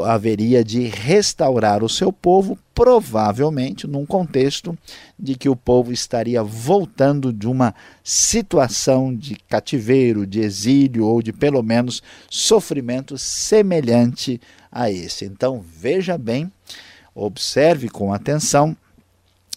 haveria 0.05 0.63
de 0.63 0.89
restaurar 0.89 1.83
o 1.83 1.89
seu 1.89 2.13
povo, 2.13 2.59
provavelmente 2.75 3.87
num 3.87 4.05
contexto 4.05 4.77
de 5.19 5.35
que 5.35 5.49
o 5.49 5.57
povo 5.57 5.91
estaria 5.91 6.43
voltando 6.43 7.33
de 7.33 7.49
uma 7.49 7.75
situação 8.05 9.15
de 9.15 9.37
cativeiro, 9.49 10.27
de 10.27 10.41
exílio 10.41 11.07
ou 11.07 11.23
de 11.23 11.33
pelo 11.33 11.63
menos 11.63 12.03
sofrimento 12.29 13.17
semelhante 13.17 14.39
a 14.71 14.91
esse. 14.91 15.25
Então 15.25 15.65
veja 15.67 16.19
bem, 16.19 16.53
observe 17.15 17.89
com 17.89 18.13
atenção, 18.13 18.77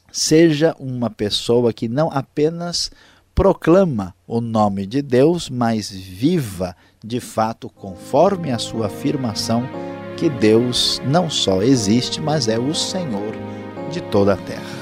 seja 0.09 0.73
uma 0.79 1.09
pessoa 1.09 1.73
que 1.73 1.89
não 1.89 2.09
apenas 2.09 2.89
proclama 3.35 4.15
o 4.25 4.39
nome 4.39 4.85
de 4.85 5.01
Deus, 5.01 5.49
mas 5.49 5.91
viva 5.91 6.73
de 7.03 7.19
fato 7.19 7.69
conforme 7.69 8.51
a 8.51 8.57
sua 8.57 8.85
afirmação 8.85 9.67
que 10.17 10.29
Deus 10.29 11.01
não 11.05 11.29
só 11.29 11.61
existe, 11.61 12.21
mas 12.21 12.47
é 12.47 12.57
o 12.57 12.73
Senhor 12.73 13.33
de 13.91 14.01
toda 14.01 14.33
a 14.33 14.37
terra. 14.37 14.72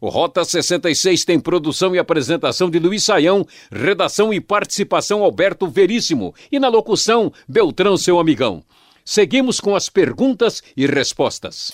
O 0.00 0.08
Rota 0.08 0.44
66 0.44 1.24
tem 1.24 1.40
produção 1.40 1.94
e 1.94 1.98
apresentação 1.98 2.68
de 2.68 2.78
Luiz 2.78 3.04
Saião, 3.04 3.46
redação 3.72 4.34
e 4.34 4.40
participação 4.40 5.22
Alberto 5.22 5.66
Veríssimo 5.66 6.34
e 6.52 6.58
na 6.58 6.68
locução 6.68 7.32
Beltrão, 7.48 7.96
seu 7.96 8.18
amigão. 8.18 8.62
Seguimos 9.02 9.60
com 9.60 9.74
as 9.74 9.88
perguntas 9.88 10.62
e 10.76 10.86
respostas. 10.86 11.72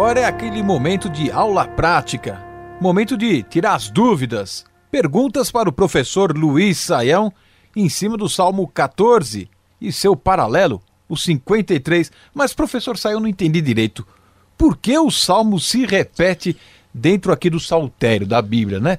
Agora 0.00 0.20
é 0.20 0.24
aquele 0.24 0.62
momento 0.62 1.10
de 1.10 1.30
aula 1.30 1.68
prática, 1.68 2.42
momento 2.80 3.18
de 3.18 3.42
tirar 3.42 3.74
as 3.74 3.90
dúvidas, 3.90 4.64
perguntas 4.90 5.50
para 5.50 5.68
o 5.68 5.72
professor 5.72 6.34
Luiz 6.34 6.78
Saião 6.78 7.30
em 7.76 7.86
cima 7.90 8.16
do 8.16 8.26
Salmo 8.26 8.66
14 8.66 9.46
e 9.78 9.92
seu 9.92 10.16
paralelo, 10.16 10.80
o 11.06 11.18
53. 11.18 12.10
Mas, 12.32 12.54
professor, 12.54 12.96
saiu, 12.96 13.16
eu 13.16 13.20
não 13.20 13.28
entendi 13.28 13.60
direito. 13.60 14.06
Por 14.56 14.78
que 14.78 14.98
o 14.98 15.10
Salmo 15.10 15.60
se 15.60 15.84
repete 15.84 16.56
dentro 16.94 17.30
aqui 17.30 17.50
do 17.50 17.60
saltério 17.60 18.26
da 18.26 18.40
Bíblia, 18.40 18.80
né? 18.80 18.98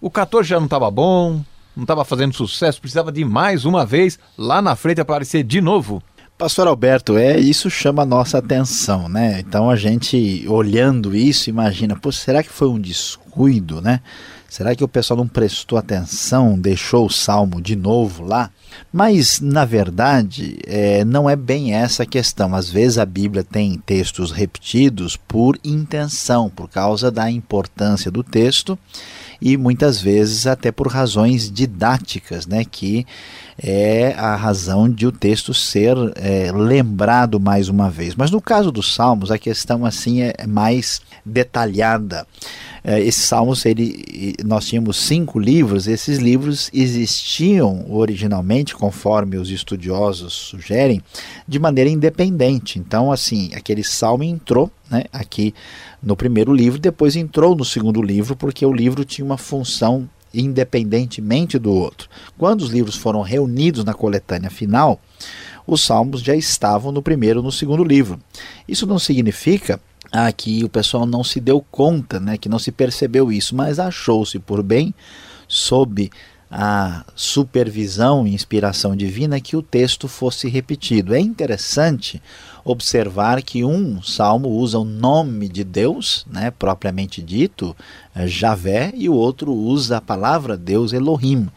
O 0.00 0.10
14 0.10 0.48
já 0.48 0.56
não 0.56 0.64
estava 0.64 0.90
bom, 0.90 1.44
não 1.76 1.84
estava 1.84 2.06
fazendo 2.06 2.34
sucesso, 2.34 2.80
precisava 2.80 3.12
de 3.12 3.22
mais 3.22 3.66
uma 3.66 3.84
vez 3.84 4.18
lá 4.38 4.62
na 4.62 4.74
frente 4.74 4.98
aparecer 4.98 5.44
de 5.44 5.60
novo. 5.60 6.02
Pastor 6.38 6.68
Alberto, 6.68 7.18
é 7.18 7.36
isso 7.36 7.68
chama 7.68 8.02
a 8.02 8.06
nossa 8.06 8.38
atenção, 8.38 9.08
né? 9.08 9.40
Então 9.40 9.68
a 9.68 9.74
gente 9.74 10.46
olhando 10.46 11.16
isso 11.16 11.50
imagina, 11.50 11.96
pô, 11.96 12.12
será 12.12 12.44
que 12.44 12.48
foi 12.48 12.68
um 12.68 12.78
descuido, 12.78 13.82
né? 13.82 14.00
Será 14.48 14.72
que 14.72 14.84
o 14.84 14.88
pessoal 14.88 15.18
não 15.18 15.26
prestou 15.26 15.76
atenção, 15.76 16.56
deixou 16.56 17.06
o 17.06 17.10
salmo 17.10 17.60
de 17.60 17.74
novo 17.74 18.22
lá? 18.22 18.52
Mas, 18.92 19.40
na 19.40 19.64
verdade, 19.64 20.58
é, 20.64 21.04
não 21.04 21.28
é 21.28 21.34
bem 21.34 21.74
essa 21.74 22.04
a 22.04 22.06
questão. 22.06 22.54
Às 22.54 22.70
vezes 22.70 22.98
a 22.98 23.04
Bíblia 23.04 23.42
tem 23.42 23.76
textos 23.76 24.30
repetidos 24.30 25.16
por 25.16 25.58
intenção, 25.64 26.48
por 26.48 26.68
causa 26.70 27.10
da 27.10 27.28
importância 27.28 28.12
do 28.12 28.22
texto 28.22 28.78
e 29.40 29.56
muitas 29.56 30.00
vezes 30.00 30.46
até 30.46 30.72
por 30.72 30.88
razões 30.88 31.50
didáticas, 31.50 32.46
né, 32.46 32.64
que 32.64 33.06
é 33.60 34.14
a 34.16 34.36
razão 34.36 34.88
de 34.88 35.06
o 35.06 35.12
texto 35.12 35.52
ser 35.52 35.96
é, 36.16 36.52
lembrado 36.52 37.40
mais 37.40 37.68
uma 37.68 37.90
vez. 37.90 38.14
Mas 38.14 38.30
no 38.30 38.40
caso 38.40 38.70
dos 38.70 38.94
Salmos, 38.94 39.30
a 39.30 39.38
questão 39.38 39.84
assim 39.84 40.22
é 40.22 40.46
mais 40.46 41.00
detalhada. 41.24 42.26
É, 42.90 42.98
esses 43.02 43.26
salmos, 43.26 43.66
ele, 43.66 44.34
nós 44.42 44.66
tínhamos 44.66 44.96
cinco 44.96 45.38
livros, 45.38 45.86
esses 45.86 46.16
livros 46.16 46.70
existiam 46.72 47.84
originalmente, 47.90 48.74
conforme 48.74 49.36
os 49.36 49.50
estudiosos 49.50 50.32
sugerem, 50.32 51.02
de 51.46 51.58
maneira 51.58 51.90
independente. 51.90 52.78
Então, 52.78 53.12
assim, 53.12 53.50
aquele 53.54 53.84
salmo 53.84 54.24
entrou 54.24 54.70
né, 54.90 55.04
aqui 55.12 55.52
no 56.02 56.16
primeiro 56.16 56.50
livro, 56.50 56.78
depois 56.78 57.14
entrou 57.14 57.54
no 57.54 57.62
segundo 57.62 58.00
livro, 58.00 58.34
porque 58.34 58.64
o 58.64 58.72
livro 58.72 59.04
tinha 59.04 59.26
uma 59.26 59.36
função 59.36 60.08
independentemente 60.32 61.58
do 61.58 61.70
outro. 61.70 62.08
Quando 62.38 62.62
os 62.62 62.70
livros 62.70 62.96
foram 62.96 63.20
reunidos 63.20 63.84
na 63.84 63.92
coletânea 63.92 64.48
final, 64.48 64.98
os 65.66 65.82
salmos 65.82 66.22
já 66.22 66.34
estavam 66.34 66.90
no 66.90 67.02
primeiro 67.02 67.40
e 67.40 67.42
no 67.42 67.52
segundo 67.52 67.84
livro. 67.84 68.18
Isso 68.66 68.86
não 68.86 68.98
significa 68.98 69.78
ah, 70.10 70.30
que 70.32 70.64
o 70.64 70.68
pessoal 70.68 71.06
não 71.06 71.22
se 71.22 71.40
deu 71.40 71.64
conta, 71.70 72.18
né, 72.18 72.36
que 72.36 72.48
não 72.48 72.58
se 72.58 72.72
percebeu 72.72 73.30
isso, 73.30 73.54
mas 73.54 73.78
achou-se 73.78 74.38
por 74.38 74.62
bem, 74.62 74.94
sob 75.46 76.10
a 76.50 77.04
supervisão 77.14 78.26
e 78.26 78.34
inspiração 78.34 78.96
divina, 78.96 79.40
que 79.40 79.56
o 79.56 79.62
texto 79.62 80.08
fosse 80.08 80.48
repetido. 80.48 81.14
É 81.14 81.20
interessante 81.20 82.22
observar 82.64 83.42
que 83.42 83.64
um 83.64 84.02
salmo 84.02 84.48
usa 84.48 84.78
o 84.78 84.84
nome 84.84 85.48
de 85.48 85.62
Deus, 85.62 86.26
né, 86.30 86.50
propriamente 86.50 87.22
dito, 87.22 87.76
é 88.14 88.26
Javé, 88.26 88.92
e 88.94 89.08
o 89.08 89.14
outro 89.14 89.52
usa 89.52 89.98
a 89.98 90.02
palavra 90.02 90.56
Deus, 90.56 90.92
Elohim. 90.92 91.48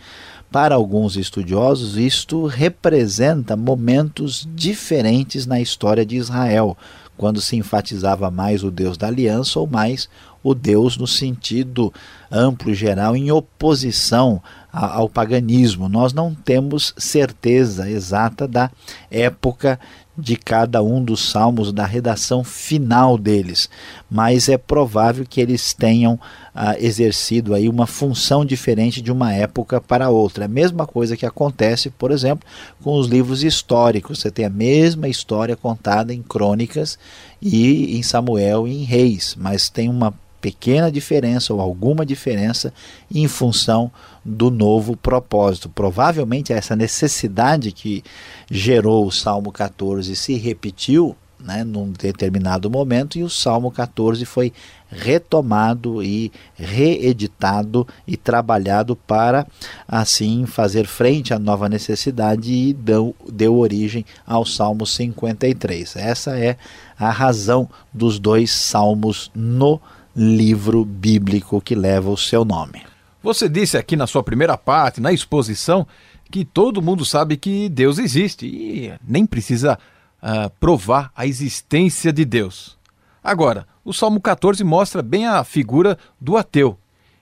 Para 0.51 0.75
alguns 0.75 1.15
estudiosos, 1.15 1.97
isto 1.97 2.45
representa 2.45 3.55
momentos 3.55 4.45
diferentes 4.53 5.45
na 5.45 5.61
história 5.61 6.05
de 6.05 6.17
Israel, 6.17 6.77
quando 7.21 7.39
se 7.39 7.55
enfatizava 7.55 8.31
mais 8.31 8.63
o 8.63 8.71
Deus 8.71 8.97
da 8.97 9.05
aliança 9.05 9.59
ou 9.59 9.67
mais 9.67 10.09
o 10.41 10.55
Deus 10.55 10.97
no 10.97 11.05
sentido 11.05 11.93
amplo 12.31 12.73
geral, 12.73 13.15
em 13.15 13.31
oposição 13.31 14.41
ao 14.73 15.07
paganismo. 15.07 15.87
Nós 15.87 16.13
não 16.13 16.33
temos 16.33 16.95
certeza 16.97 17.87
exata 17.87 18.47
da 18.47 18.71
época 19.11 19.79
de 20.21 20.35
cada 20.35 20.83
um 20.83 21.03
dos 21.03 21.31
salmos, 21.31 21.73
da 21.73 21.85
redação 21.85 22.43
final 22.43 23.17
deles, 23.17 23.67
mas 24.09 24.47
é 24.47 24.57
provável 24.57 25.25
que 25.27 25.41
eles 25.41 25.73
tenham 25.73 26.19
ah, 26.53 26.77
exercido 26.79 27.55
aí 27.55 27.67
uma 27.67 27.87
função 27.87 28.45
diferente 28.45 29.01
de 29.01 29.11
uma 29.11 29.33
época 29.33 29.81
para 29.81 30.09
outra. 30.09 30.43
É 30.43 30.45
a 30.45 30.49
mesma 30.49 30.85
coisa 30.85 31.17
que 31.17 31.25
acontece, 31.25 31.89
por 31.89 32.11
exemplo, 32.11 32.47
com 32.83 32.97
os 32.97 33.07
livros 33.07 33.43
históricos. 33.43 34.19
Você 34.19 34.29
tem 34.29 34.45
a 34.45 34.49
mesma 34.49 35.07
história 35.07 35.55
contada 35.55 36.13
em 36.13 36.21
crônicas 36.21 36.99
e 37.41 37.97
em 37.97 38.03
Samuel 38.03 38.67
e 38.67 38.81
em 38.81 38.83
Reis, 38.83 39.35
mas 39.39 39.69
tem 39.69 39.89
uma 39.89 40.13
pequena 40.41 40.91
diferença 40.91 41.53
ou 41.53 41.61
alguma 41.61 42.05
diferença 42.05 42.73
em 43.13 43.27
função 43.27 43.91
do 44.25 44.49
novo 44.49 44.97
propósito. 44.97 45.69
Provavelmente 45.69 46.51
essa 46.51 46.75
necessidade 46.75 47.71
que 47.71 48.03
gerou 48.49 49.05
o 49.05 49.11
Salmo 49.11 49.51
14 49.51 50.15
se 50.15 50.33
repetiu 50.33 51.15
né, 51.43 51.63
num 51.63 51.91
determinado 51.91 52.69
momento 52.69 53.17
e 53.17 53.23
o 53.23 53.29
Salmo 53.29 53.71
14 53.71 54.25
foi 54.25 54.53
retomado 54.89 56.03
e 56.03 56.31
reeditado 56.55 57.87
e 58.05 58.17
trabalhado 58.17 58.95
para 58.95 59.47
assim 59.87 60.45
fazer 60.45 60.85
frente 60.85 61.33
à 61.33 61.39
nova 61.39 61.69
necessidade 61.69 62.51
e 62.51 62.73
deu, 62.73 63.15
deu 63.31 63.57
origem 63.57 64.05
ao 64.25 64.45
Salmo 64.45 64.85
53. 64.85 65.95
Essa 65.95 66.37
é 66.37 66.57
a 66.99 67.09
razão 67.09 67.69
dos 67.93 68.19
dois 68.19 68.51
salmos 68.51 69.31
no 69.33 69.79
livro 70.15 70.83
bíblico 70.83 71.61
que 71.61 71.75
leva 71.75 72.09
o 72.09 72.17
seu 72.17 72.43
nome. 72.43 72.83
Você 73.23 73.47
disse 73.47 73.77
aqui 73.77 73.95
na 73.95 74.07
sua 74.07 74.23
primeira 74.23 74.57
parte, 74.57 74.99
na 74.99 75.13
exposição, 75.13 75.87
que 76.29 76.43
todo 76.43 76.81
mundo 76.81 77.05
sabe 77.05 77.37
que 77.37 77.69
Deus 77.69 77.99
existe 77.99 78.45
e 78.47 78.93
nem 79.07 79.25
precisa 79.25 79.77
uh, 80.21 80.49
provar 80.59 81.11
a 81.15 81.25
existência 81.25 82.11
de 82.11 82.25
Deus. 82.25 82.77
Agora, 83.23 83.67
o 83.83 83.93
Salmo 83.93 84.19
14 84.19 84.63
mostra 84.63 85.01
bem 85.01 85.27
a 85.27 85.43
figura 85.43 85.97
do 86.19 86.37
ateu. 86.37 86.77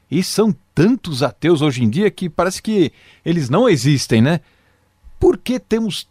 E 0.09 0.23
são 0.23 0.55
tantos 0.73 1.21
ateus 1.21 1.61
hoje 1.61 1.83
em 1.83 1.89
dia 1.89 2.09
que 2.09 2.29
parece 2.29 2.61
que 2.61 2.91
eles 3.23 3.49
não 3.49 3.67
existem, 3.67 4.21
né? 4.21 4.39
Por 5.19 5.37
que 5.37 5.59
temos 5.59 6.07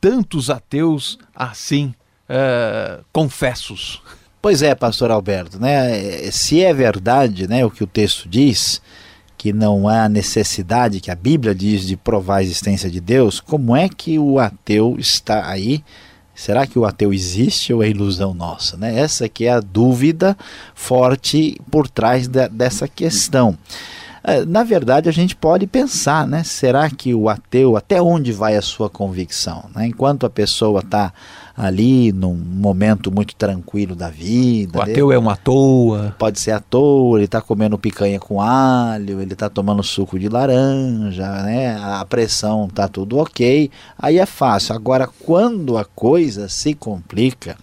tantos 0.00 0.50
ateus 0.50 1.18
assim, 1.34 1.94
uh, 2.28 3.04
confessos? 3.12 4.02
Pois 4.42 4.62
é, 4.62 4.74
pastor 4.74 5.10
Alberto, 5.10 5.60
né? 5.60 6.30
Se 6.30 6.62
é 6.64 6.72
verdade, 6.72 7.46
né, 7.46 7.62
o 7.62 7.70
que 7.70 7.84
o 7.84 7.86
texto 7.86 8.26
diz, 8.26 8.80
que 9.36 9.52
não 9.52 9.86
há 9.86 10.08
necessidade, 10.08 11.00
que 11.00 11.10
a 11.10 11.14
Bíblia 11.14 11.54
diz 11.54 11.86
de 11.86 11.94
provar 11.94 12.36
a 12.36 12.42
existência 12.42 12.90
de 12.90 13.00
Deus, 13.00 13.38
como 13.38 13.76
é 13.76 13.86
que 13.86 14.18
o 14.18 14.38
ateu 14.38 14.96
está 14.98 15.46
aí? 15.46 15.84
Será 16.34 16.66
que 16.66 16.78
o 16.78 16.86
ateu 16.86 17.12
existe 17.12 17.70
ou 17.70 17.82
é 17.82 17.88
ilusão 17.90 18.32
nossa? 18.32 18.78
Né? 18.78 18.98
Essa 18.98 19.28
que 19.28 19.44
é 19.44 19.50
a 19.50 19.60
dúvida 19.60 20.34
forte 20.74 21.60
por 21.70 21.86
trás 21.86 22.26
de, 22.26 22.48
dessa 22.48 22.88
questão. 22.88 23.58
É, 24.24 24.44
na 24.44 24.64
verdade, 24.64 25.08
a 25.08 25.12
gente 25.12 25.36
pode 25.36 25.66
pensar, 25.66 26.26
né? 26.26 26.44
Será 26.44 26.88
que 26.90 27.14
o 27.14 27.28
ateu, 27.28 27.76
até 27.76 28.00
onde 28.00 28.32
vai 28.32 28.56
a 28.56 28.62
sua 28.62 28.88
convicção? 28.88 29.68
Né? 29.74 29.86
Enquanto 29.86 30.24
a 30.24 30.30
pessoa 30.30 30.80
está 30.80 31.12
ali 31.60 32.10
num 32.10 32.34
momento 32.34 33.12
muito 33.12 33.34
tranquilo 33.36 33.94
da 33.94 34.08
vida. 34.08 34.78
O 34.78 34.80
ateu 34.82 35.12
é 35.12 35.18
um 35.18 35.28
à 35.28 35.36
toa. 35.36 36.16
Pode 36.18 36.40
ser 36.40 36.52
à 36.52 36.60
toa, 36.60 37.18
ele 37.18 37.26
está 37.26 37.42
comendo 37.42 37.76
picanha 37.76 38.18
com 38.18 38.40
alho, 38.40 39.20
ele 39.20 39.34
está 39.34 39.50
tomando 39.50 39.82
suco 39.82 40.18
de 40.18 40.26
laranja, 40.26 41.30
né? 41.42 41.76
A 41.78 42.02
pressão 42.06 42.66
tá 42.66 42.88
tudo 42.88 43.18
ok. 43.18 43.70
Aí 43.98 44.18
é 44.18 44.24
fácil. 44.24 44.74
Agora, 44.74 45.06
quando 45.06 45.76
a 45.76 45.84
coisa 45.84 46.48
se 46.48 46.72
complica, 46.72 47.58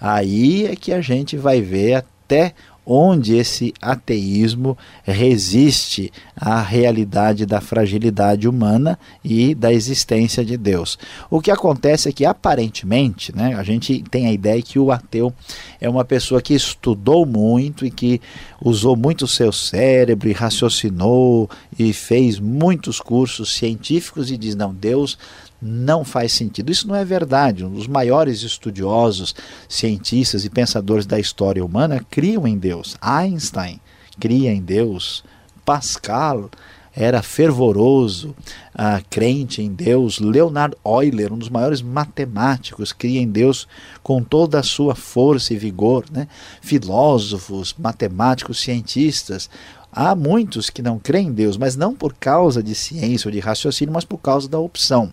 aí 0.00 0.66
é 0.66 0.76
que 0.76 0.92
a 0.92 1.00
gente 1.00 1.36
vai 1.36 1.60
ver 1.60 1.94
até 1.94 2.54
onde 2.92 3.36
esse 3.36 3.72
ateísmo 3.80 4.76
resiste 5.04 6.12
à 6.34 6.60
realidade 6.60 7.46
da 7.46 7.60
fragilidade 7.60 8.48
humana 8.48 8.98
e 9.24 9.54
da 9.54 9.72
existência 9.72 10.44
de 10.44 10.56
Deus. 10.56 10.98
O 11.30 11.40
que 11.40 11.52
acontece 11.52 12.08
é 12.08 12.12
que 12.12 12.24
aparentemente, 12.24 13.32
né, 13.32 13.54
a 13.54 13.62
gente 13.62 14.02
tem 14.10 14.26
a 14.26 14.32
ideia 14.32 14.60
que 14.60 14.76
o 14.76 14.90
ateu 14.90 15.32
é 15.80 15.88
uma 15.88 16.04
pessoa 16.04 16.42
que 16.42 16.52
estudou 16.52 17.24
muito 17.24 17.86
e 17.86 17.92
que 17.92 18.20
usou 18.60 18.96
muito 18.96 19.24
o 19.24 19.28
seu 19.28 19.52
cérebro 19.52 20.28
e 20.28 20.32
raciocinou 20.32 21.48
e 21.78 21.92
fez 21.92 22.40
muitos 22.40 22.98
cursos 22.98 23.54
científicos 23.54 24.32
e 24.32 24.36
diz 24.36 24.56
não, 24.56 24.74
Deus 24.74 25.16
não 25.60 26.04
faz 26.04 26.32
sentido. 26.32 26.70
Isso 26.70 26.88
não 26.88 26.94
é 26.94 27.04
verdade. 27.04 27.64
Os 27.64 27.86
maiores 27.86 28.42
estudiosos, 28.42 29.34
cientistas 29.68 30.44
e 30.44 30.50
pensadores 30.50 31.06
da 31.06 31.18
história 31.18 31.64
humana 31.64 32.04
criam 32.10 32.46
em 32.46 32.58
Deus. 32.58 32.96
Einstein 33.00 33.80
cria 34.18 34.52
em 34.52 34.62
Deus. 34.62 35.24
Pascal 35.64 36.50
era 36.94 37.22
fervoroso, 37.22 38.34
uh, 38.74 39.04
crente 39.08 39.62
em 39.62 39.72
Deus. 39.72 40.18
Leonard 40.18 40.76
Euler, 40.84 41.32
um 41.32 41.38
dos 41.38 41.48
maiores 41.48 41.80
matemáticos, 41.80 42.92
cria 42.92 43.20
em 43.20 43.28
Deus 43.28 43.68
com 44.02 44.22
toda 44.22 44.58
a 44.58 44.62
sua 44.62 44.94
força 44.94 45.54
e 45.54 45.58
vigor. 45.58 46.04
Né? 46.10 46.26
Filósofos, 46.60 47.74
matemáticos, 47.78 48.60
cientistas. 48.60 49.48
Há 49.92 50.14
muitos 50.14 50.70
que 50.70 50.82
não 50.82 50.98
creem 50.98 51.28
em 51.28 51.32
Deus, 51.32 51.56
mas 51.56 51.76
não 51.76 51.94
por 51.94 52.14
causa 52.14 52.62
de 52.62 52.74
ciência 52.74 53.28
ou 53.28 53.32
de 53.32 53.40
raciocínio, 53.40 53.92
mas 53.92 54.04
por 54.04 54.18
causa 54.18 54.48
da 54.48 54.58
opção. 54.58 55.12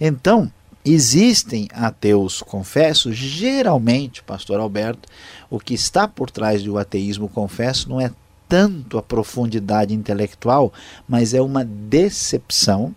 Então, 0.00 0.50
existem 0.84 1.68
ateus 1.72 2.40
confessos, 2.40 3.16
geralmente, 3.16 4.22
pastor 4.22 4.60
Alberto, 4.60 5.08
o 5.50 5.58
que 5.58 5.74
está 5.74 6.08
por 6.08 6.30
trás 6.30 6.62
do 6.62 6.78
ateísmo 6.78 7.28
confesso 7.28 7.88
não 7.88 8.00
é 8.00 8.10
tanto 8.48 8.96
a 8.98 9.02
profundidade 9.02 9.92
intelectual, 9.94 10.72
mas 11.08 11.34
é 11.34 11.40
uma 11.40 11.64
decepção 11.64 12.94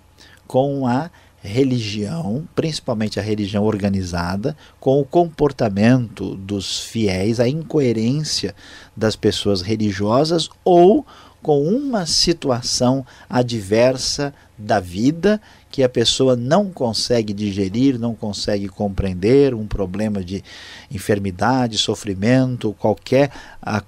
com 0.48 0.88
a 0.88 1.10
religião, 1.42 2.48
principalmente 2.56 3.20
a 3.20 3.24
religião 3.24 3.64
organizada, 3.64 4.56
com 4.80 5.00
o 5.00 5.06
comportamento 5.06 6.36
dos 6.36 6.80
fiéis, 6.80 7.40
a 7.40 7.48
incoerência 7.48 8.56
das 8.96 9.16
pessoas 9.16 9.62
religiosas 9.62 10.50
ou 10.64 11.06
com 11.42 11.64
uma 11.64 12.06
situação 12.06 13.04
adversa 13.28 14.32
da 14.56 14.80
vida 14.80 15.42
que 15.72 15.82
a 15.82 15.90
pessoa 15.90 16.36
não 16.36 16.70
consegue 16.70 17.34
digerir, 17.34 17.98
não 17.98 18.14
consegue 18.14 18.68
compreender, 18.68 19.56
um 19.56 19.66
problema 19.66 20.24
de 20.24 20.44
enfermidade, 20.92 21.80
sofrimento, 21.80 22.76
qualquer 22.78 23.32
a 23.60 23.82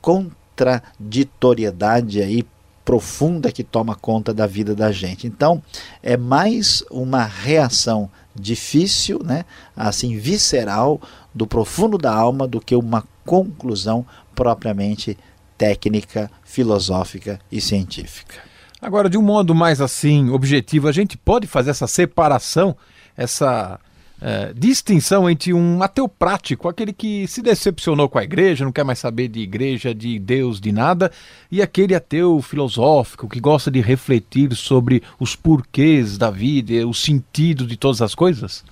contraditoriedade 0.55 2.21
aí 2.21 2.45
profunda 2.85 3.51
que 3.51 3.63
toma 3.63 3.95
conta 3.95 4.33
da 4.33 4.45
vida 4.45 4.75
da 4.75 4.91
gente. 4.91 5.25
Então, 5.25 5.61
é 6.01 6.17
mais 6.17 6.83
uma 6.91 7.23
reação 7.23 8.09
difícil, 8.35 9.21
né, 9.23 9.45
assim 9.75 10.17
visceral 10.17 10.99
do 11.33 11.47
profundo 11.47 11.97
da 11.97 12.13
alma 12.13 12.47
do 12.47 12.59
que 12.59 12.75
uma 12.75 13.03
conclusão 13.25 14.05
propriamente 14.35 15.17
técnica, 15.57 16.29
filosófica 16.43 17.39
e 17.51 17.61
científica. 17.61 18.35
Agora, 18.81 19.09
de 19.09 19.17
um 19.17 19.21
modo 19.21 19.55
mais 19.55 19.79
assim, 19.79 20.29
objetivo, 20.29 20.87
a 20.87 20.91
gente 20.91 21.17
pode 21.17 21.47
fazer 21.47 21.69
essa 21.69 21.87
separação, 21.87 22.75
essa 23.15 23.79
é, 24.21 24.53
distinção 24.53 25.29
entre 25.29 25.53
um 25.53 25.81
ateu 25.83 26.07
prático, 26.07 26.69
aquele 26.69 26.93
que 26.93 27.27
se 27.27 27.41
decepcionou 27.41 28.07
com 28.07 28.17
a 28.17 28.23
igreja, 28.23 28.63
não 28.63 28.71
quer 28.71 28.85
mais 28.85 28.99
saber 28.99 29.27
de 29.27 29.39
igreja, 29.41 29.93
de 29.93 30.17
Deus, 30.17 30.61
de 30.61 30.71
nada, 30.71 31.11
e 31.51 31.61
aquele 31.61 31.93
ateu 31.93 32.41
filosófico 32.41 33.27
que 33.27 33.39
gosta 33.39 33.69
de 33.69 33.81
refletir 33.81 34.55
sobre 34.55 35.03
os 35.19 35.35
porquês 35.35 36.17
da 36.17 36.31
vida, 36.31 36.87
o 36.87 36.93
sentido 36.93 37.67
de 37.67 37.75
todas 37.75 38.01
as 38.01 38.15
coisas? 38.15 38.63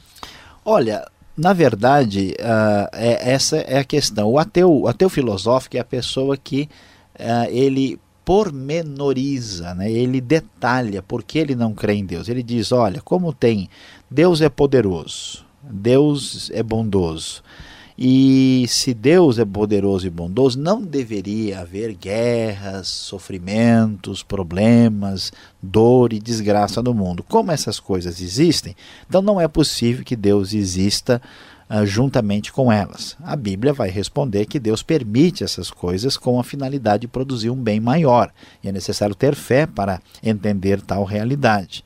Olha, 0.64 1.06
na 1.36 1.54
verdade, 1.54 2.36
uh, 2.40 2.88
é, 2.94 3.32
essa 3.34 3.58
é 3.58 3.80
a 3.80 3.84
questão. 3.84 4.30
O 4.30 4.40
ateu, 4.40 4.72
o 4.72 4.88
ateu 4.88 5.10
filosófico 5.10 5.76
é 5.76 5.80
a 5.80 5.86
pessoa 5.86 6.38
que 6.38 6.70
uh, 7.20 7.50
ele 7.50 8.00
pormenoriza, 8.24 9.74
né? 9.74 9.92
ele 9.92 10.22
detalha 10.22 11.02
porque 11.02 11.40
ele 11.40 11.56
não 11.56 11.74
crê 11.74 11.94
em 11.94 12.06
Deus. 12.06 12.30
Ele 12.30 12.44
diz: 12.44 12.72
olha, 12.72 13.02
como 13.02 13.34
tem, 13.34 13.70
Deus 14.10 14.42
é 14.42 14.50
poderoso, 14.50 15.46
Deus 15.64 16.50
é 16.54 16.64
bondoso. 16.64 17.44
E 18.04 18.66
se 18.68 18.96
Deus 18.96 19.38
é 19.38 19.46
poderoso 19.46 20.08
e 20.08 20.10
bondoso, 20.10 20.60
não 20.60 20.82
deveria 20.82 21.60
haver 21.60 21.94
guerras, 21.94 22.88
sofrimentos, 22.88 24.24
problemas, 24.24 25.32
dor 25.62 26.12
e 26.12 26.20
desgraça 26.20 26.82
no 26.82 26.96
mundo. 26.96 27.22
Como 27.22 27.52
essas 27.52 27.80
coisas 27.80 28.20
existem, 28.20 28.76
então 29.08 29.22
não 29.22 29.40
é 29.40 29.48
possível 29.48 30.04
que 30.04 30.16
Deus 30.16 30.52
exista 30.52 31.22
juntamente 31.86 32.52
com 32.52 32.72
elas. 32.72 33.16
A 33.24 33.36
Bíblia 33.36 33.72
vai 33.72 33.90
responder 33.90 34.46
que 34.46 34.60
Deus 34.60 34.84
permite 34.84 35.44
essas 35.44 35.72
coisas 35.72 36.18
com 36.18 36.40
a 36.40 36.44
finalidade 36.44 37.02
de 37.02 37.08
produzir 37.08 37.50
um 37.50 37.56
bem 37.56 37.80
maior, 37.80 38.32
e 38.64 38.68
é 38.68 38.72
necessário 38.72 39.16
ter 39.16 39.36
fé 39.36 39.66
para 39.66 40.02
entender 40.22 40.82
tal 40.82 41.04
realidade. 41.04 41.84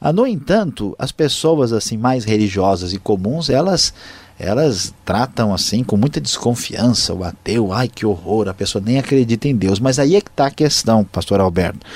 Uh, 0.00 0.12
no 0.12 0.26
entanto, 0.26 0.96
as 0.98 1.12
pessoas 1.12 1.72
assim 1.72 1.96
mais 1.96 2.24
religiosas 2.24 2.92
e 2.92 2.98
comuns, 2.98 3.50
elas 3.50 3.92
elas 4.38 4.94
tratam 5.04 5.52
assim 5.52 5.84
com 5.84 5.98
muita 5.98 6.18
desconfiança 6.18 7.12
o 7.12 7.22
ateu, 7.22 7.74
ai 7.74 7.86
que 7.86 8.06
horror, 8.06 8.48
a 8.48 8.54
pessoa 8.54 8.82
nem 8.82 8.98
acredita 8.98 9.46
em 9.46 9.54
Deus. 9.54 9.78
Mas 9.78 9.98
aí 9.98 10.16
é 10.16 10.20
que 10.22 10.30
está 10.30 10.46
a 10.46 10.50
questão, 10.50 11.04
pastor 11.04 11.40
Alberto. 11.40 11.86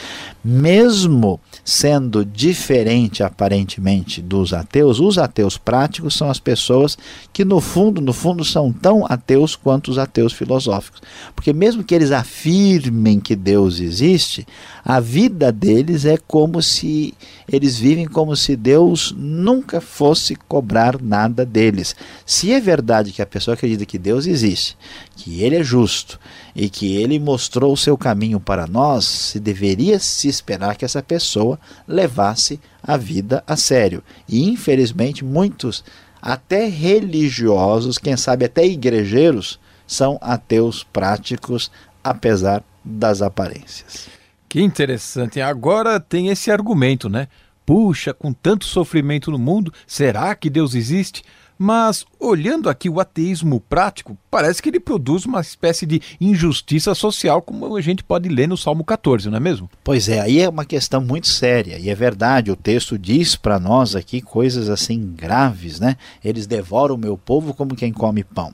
Mesmo 0.44 1.40
sendo 1.64 2.22
diferente 2.22 3.22
aparentemente 3.22 4.20
dos 4.20 4.52
ateus, 4.52 5.00
os 5.00 5.16
ateus 5.16 5.56
práticos 5.56 6.14
são 6.14 6.28
as 6.28 6.38
pessoas 6.38 6.98
que 7.32 7.46
no 7.46 7.62
fundo, 7.62 7.98
no 8.02 8.12
fundo 8.12 8.44
são 8.44 8.70
tão 8.70 9.06
ateus 9.08 9.56
quanto 9.56 9.90
os 9.90 9.96
ateus 9.96 10.34
filosóficos. 10.34 11.00
Porque 11.34 11.54
mesmo 11.54 11.82
que 11.82 11.94
eles 11.94 12.12
afirmem 12.12 13.18
que 13.18 13.34
Deus 13.34 13.80
existe, 13.80 14.46
a 14.84 15.00
vida 15.00 15.50
deles 15.50 16.04
é 16.04 16.18
como 16.18 16.60
se 16.60 17.14
eles 17.50 17.78
vivem 17.78 18.06
como 18.06 18.36
se 18.36 18.54
Deus 18.54 19.14
nunca 19.16 19.80
fosse 19.80 20.36
cobrar 20.36 21.00
nada 21.00 21.46
deles. 21.46 21.96
Se 22.26 22.52
é 22.52 22.60
verdade 22.60 23.12
que 23.12 23.22
a 23.22 23.26
pessoa 23.26 23.54
acredita 23.54 23.86
que 23.86 23.98
Deus 23.98 24.26
existe, 24.26 24.76
que 25.16 25.42
ele 25.42 25.56
é 25.56 25.64
justo 25.64 26.18
e 26.54 26.68
que 26.68 26.96
ele 26.96 27.18
mostrou 27.18 27.72
o 27.72 27.76
seu 27.76 27.98
caminho 27.98 28.38
para 28.38 28.66
nós, 28.66 29.04
se 29.04 29.40
deveria 29.40 29.98
se 29.98 30.28
esperar 30.28 30.76
que 30.76 30.84
essa 30.84 31.02
pessoa 31.02 31.58
levasse 31.86 32.60
a 32.82 32.96
vida 32.96 33.42
a 33.46 33.56
sério. 33.56 34.02
E 34.28 34.48
infelizmente 34.48 35.24
muitos, 35.24 35.84
até 36.22 36.68
religiosos, 36.68 37.98
quem 37.98 38.16
sabe 38.16 38.44
até 38.44 38.64
igrejeiros, 38.64 39.58
são 39.86 40.18
ateus 40.20 40.84
práticos, 40.84 41.70
apesar 42.02 42.62
das 42.84 43.20
aparências. 43.20 44.08
Que 44.48 44.60
interessante. 44.60 45.40
Agora 45.40 45.98
tem 45.98 46.28
esse 46.28 46.50
argumento, 46.50 47.08
né? 47.08 47.28
Puxa, 47.66 48.12
com 48.12 48.32
tanto 48.32 48.64
sofrimento 48.64 49.30
no 49.30 49.38
mundo, 49.38 49.72
será 49.86 50.34
que 50.34 50.50
Deus 50.50 50.74
existe? 50.74 51.22
Mas, 51.58 52.04
olhando 52.18 52.68
aqui 52.68 52.88
o 52.88 52.98
ateísmo 52.98 53.60
prático, 53.60 54.16
parece 54.30 54.60
que 54.60 54.68
ele 54.68 54.80
produz 54.80 55.24
uma 55.24 55.40
espécie 55.40 55.86
de 55.86 56.02
injustiça 56.20 56.94
social, 56.94 57.40
como 57.40 57.76
a 57.76 57.80
gente 57.80 58.02
pode 58.02 58.28
ler 58.28 58.48
no 58.48 58.56
Salmo 58.56 58.84
14, 58.84 59.30
não 59.30 59.36
é 59.36 59.40
mesmo? 59.40 59.70
Pois 59.82 60.08
é, 60.08 60.20
aí 60.20 60.40
é 60.40 60.48
uma 60.48 60.64
questão 60.64 61.00
muito 61.00 61.28
séria, 61.28 61.78
e 61.78 61.88
é 61.88 61.94
verdade, 61.94 62.50
o 62.50 62.56
texto 62.56 62.98
diz 62.98 63.36
para 63.36 63.60
nós 63.60 63.94
aqui 63.94 64.20
coisas 64.20 64.68
assim 64.68 65.14
graves, 65.14 65.78
né? 65.78 65.96
Eles 66.24 66.46
devoram 66.46 66.96
o 66.96 66.98
meu 66.98 67.16
povo 67.16 67.54
como 67.54 67.76
quem 67.76 67.92
come 67.92 68.24
pão. 68.24 68.52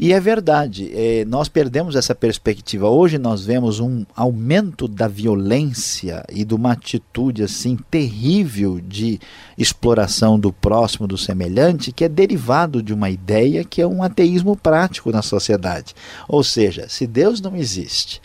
E 0.00 0.12
é 0.12 0.20
verdade, 0.20 0.92
é, 0.94 1.24
nós 1.24 1.48
perdemos 1.48 1.96
essa 1.96 2.14
perspectiva. 2.14 2.88
Hoje 2.88 3.18
nós 3.18 3.44
vemos 3.44 3.80
um 3.80 4.06
aumento 4.14 4.86
da 4.86 5.08
violência 5.08 6.24
e 6.30 6.44
de 6.44 6.54
uma 6.54 6.70
atitude 6.70 7.42
assim 7.42 7.76
terrível 7.90 8.80
de 8.80 9.18
exploração 9.58 10.38
do 10.38 10.52
próximo, 10.52 11.08
do 11.08 11.18
semelhante, 11.18 11.90
que 11.90 12.04
é 12.04 12.08
derivado 12.08 12.80
de 12.80 12.94
uma 12.94 13.10
ideia 13.10 13.64
que 13.64 13.82
é 13.82 13.86
um 13.88 14.00
ateísmo 14.00 14.56
prático 14.56 15.10
na 15.10 15.20
sociedade. 15.20 15.96
Ou 16.28 16.44
seja, 16.44 16.88
se 16.88 17.04
Deus 17.04 17.40
não 17.40 17.56
existe, 17.56 18.22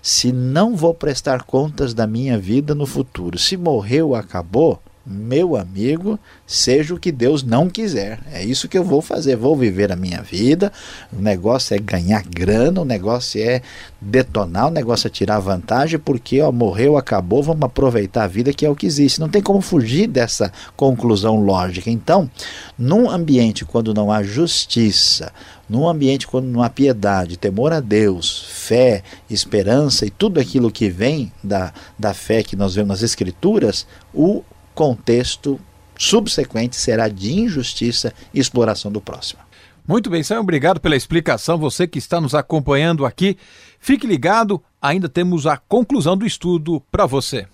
se 0.00 0.32
não 0.32 0.74
vou 0.74 0.94
prestar 0.94 1.42
contas 1.42 1.92
da 1.92 2.06
minha 2.06 2.38
vida 2.38 2.74
no 2.74 2.86
futuro, 2.86 3.38
se 3.38 3.58
morreu, 3.58 4.14
acabou, 4.14 4.80
meu 5.10 5.56
amigo, 5.56 6.18
seja 6.46 6.94
o 6.94 6.98
que 6.98 7.10
Deus 7.10 7.42
não 7.42 7.68
quiser. 7.68 8.20
É 8.32 8.44
isso 8.44 8.68
que 8.68 8.78
eu 8.78 8.84
vou 8.84 9.02
fazer. 9.02 9.34
Vou 9.34 9.56
viver 9.56 9.90
a 9.90 9.96
minha 9.96 10.22
vida. 10.22 10.72
O 11.12 11.20
negócio 11.20 11.74
é 11.74 11.78
ganhar 11.80 12.22
grana, 12.22 12.80
o 12.80 12.84
negócio 12.84 13.42
é 13.42 13.60
detonar, 14.00 14.68
o 14.68 14.70
negócio 14.70 15.08
é 15.08 15.10
tirar 15.10 15.40
vantagem, 15.40 15.98
porque 15.98 16.40
ó, 16.40 16.52
morreu, 16.52 16.96
acabou, 16.96 17.42
vamos 17.42 17.64
aproveitar 17.64 18.22
a 18.22 18.28
vida 18.28 18.52
que 18.52 18.64
é 18.64 18.70
o 18.70 18.76
que 18.76 18.86
existe. 18.86 19.18
Não 19.18 19.28
tem 19.28 19.42
como 19.42 19.60
fugir 19.60 20.06
dessa 20.06 20.52
conclusão 20.76 21.42
lógica. 21.42 21.90
Então, 21.90 22.30
num 22.78 23.10
ambiente 23.10 23.64
quando 23.64 23.92
não 23.92 24.12
há 24.12 24.22
justiça, 24.22 25.32
num 25.68 25.88
ambiente 25.88 26.26
quando 26.26 26.46
não 26.46 26.62
há 26.62 26.70
piedade, 26.70 27.36
temor 27.36 27.72
a 27.72 27.80
Deus, 27.80 28.44
fé, 28.48 29.02
esperança 29.28 30.06
e 30.06 30.10
tudo 30.10 30.38
aquilo 30.38 30.70
que 30.70 30.88
vem 30.88 31.32
da, 31.42 31.72
da 31.98 32.14
fé 32.14 32.42
que 32.42 32.56
nós 32.56 32.74
vemos 32.74 32.88
nas 32.88 33.02
Escrituras, 33.02 33.86
o 34.12 34.42
contexto 34.80 35.60
subsequente 35.98 36.74
será 36.74 37.06
de 37.06 37.38
injustiça 37.38 38.14
e 38.32 38.40
exploração 38.40 38.90
do 38.90 38.98
próximo. 38.98 39.42
Muito 39.86 40.08
bem, 40.08 40.22
Sam, 40.22 40.40
obrigado 40.40 40.80
pela 40.80 40.96
explicação. 40.96 41.58
Você 41.58 41.86
que 41.86 41.98
está 41.98 42.18
nos 42.18 42.34
acompanhando 42.34 43.04
aqui, 43.04 43.36
fique 43.78 44.06
ligado, 44.06 44.62
ainda 44.80 45.06
temos 45.06 45.46
a 45.46 45.58
conclusão 45.58 46.16
do 46.16 46.24
estudo 46.24 46.82
para 46.90 47.04
você. 47.04 47.46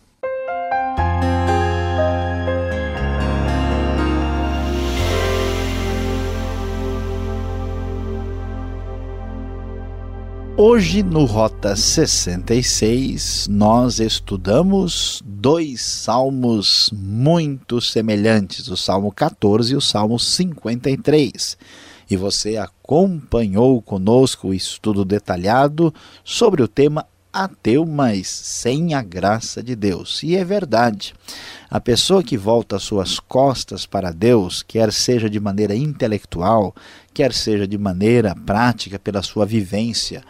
Hoje, 10.59 11.03
no 11.03 11.27
Rota 11.27 11.77
66, 11.77 13.47
nós 13.47 14.01
estudamos 14.01 15.23
dois 15.23 15.83
salmos 15.83 16.88
muito 16.95 17.79
semelhantes, 17.79 18.66
o 18.69 18.77
Salmo 18.77 19.12
14 19.12 19.75
e 19.75 19.77
o 19.77 19.83
Salmo 19.83 20.19
53. 20.19 21.59
E 22.11 22.16
você 22.16 22.57
acompanhou 22.57 23.83
conosco 23.83 24.49
o 24.49 24.55
estudo 24.55 25.05
detalhado 25.05 25.92
sobre 26.25 26.62
o 26.62 26.69
tema 26.69 27.05
ateu, 27.44 27.85
mas 27.85 28.29
sem 28.29 28.94
a 28.94 29.03
graça 29.03 29.62
de 29.62 29.77
Deus. 29.77 30.22
E 30.22 30.37
é 30.37 30.44
verdade. 30.44 31.14
A 31.68 31.81
pessoa 31.81 32.22
que 32.22 32.37
volta 32.37 32.79
suas 32.79 33.18
costas 33.18 33.85
para 33.85 34.12
Deus, 34.12 34.62
quer 34.62 34.92
seja 34.92 35.29
de 35.29 35.38
maneira 35.38 35.75
intelectual, 35.75 36.75
quer 37.12 37.33
seja 37.33 37.66
de 37.66 37.77
maneira 37.77 38.35
prática, 38.35 38.99
pela 38.99 39.22
sua 39.22 39.44
vivência 39.44 40.22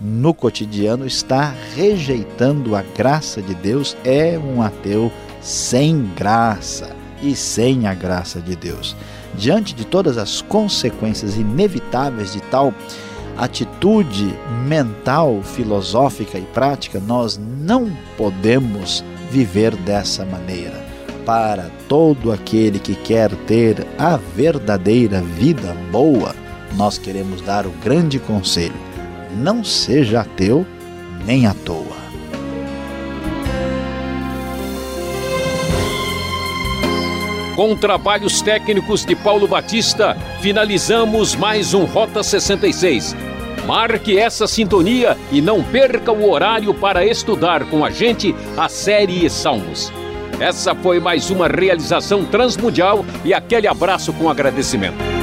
no 0.00 0.32
cotidiano, 0.32 1.06
está 1.06 1.54
rejeitando 1.74 2.74
a 2.74 2.82
graça 2.82 3.42
de 3.42 3.54
Deus, 3.54 3.96
é 4.04 4.38
um 4.38 4.62
ateu 4.62 5.12
sem 5.40 6.06
graça 6.14 6.94
e 7.22 7.36
sem 7.36 7.86
a 7.86 7.94
graça 7.94 8.40
de 8.40 8.56
Deus. 8.56 8.96
Diante 9.36 9.74
de 9.74 9.84
todas 9.84 10.16
as 10.16 10.40
consequências 10.42 11.36
inevitáveis 11.36 12.32
de 12.32 12.40
tal 12.42 12.72
atitude 13.36 14.34
mental, 14.66 15.42
filosófica 15.42 16.38
e 16.38 16.42
prática, 16.42 17.00
nós 17.00 17.40
não 17.60 17.90
podemos 18.16 19.04
viver 19.30 19.74
dessa 19.76 20.24
maneira. 20.24 20.84
Para 21.24 21.70
todo 21.88 22.30
aquele 22.32 22.78
que 22.78 22.94
quer 22.94 23.34
ter 23.46 23.86
a 23.98 24.16
verdadeira 24.16 25.20
vida 25.22 25.74
boa, 25.90 26.34
nós 26.76 26.98
queremos 26.98 27.40
dar 27.40 27.66
o 27.66 27.72
grande 27.82 28.18
conselho: 28.18 28.74
não 29.36 29.64
seja 29.64 30.20
ateu 30.20 30.66
nem 31.24 31.46
à 31.46 31.54
toa. 31.54 32.03
Com 37.54 37.76
trabalhos 37.76 38.42
técnicos 38.42 39.04
de 39.04 39.14
Paulo 39.14 39.46
Batista, 39.46 40.16
finalizamos 40.40 41.36
mais 41.36 41.72
um 41.72 41.84
Rota 41.84 42.20
66. 42.20 43.14
Marque 43.64 44.18
essa 44.18 44.48
sintonia 44.48 45.16
e 45.30 45.40
não 45.40 45.62
perca 45.62 46.10
o 46.10 46.28
horário 46.28 46.74
para 46.74 47.06
estudar 47.06 47.64
com 47.66 47.84
a 47.84 47.90
gente 47.90 48.34
a 48.56 48.68
série 48.68 49.30
Salmos. 49.30 49.92
Essa 50.40 50.74
foi 50.74 50.98
mais 50.98 51.30
uma 51.30 51.46
realização 51.46 52.24
transmundial 52.24 53.04
e 53.24 53.32
aquele 53.32 53.68
abraço 53.68 54.12
com 54.12 54.28
agradecimento. 54.28 55.13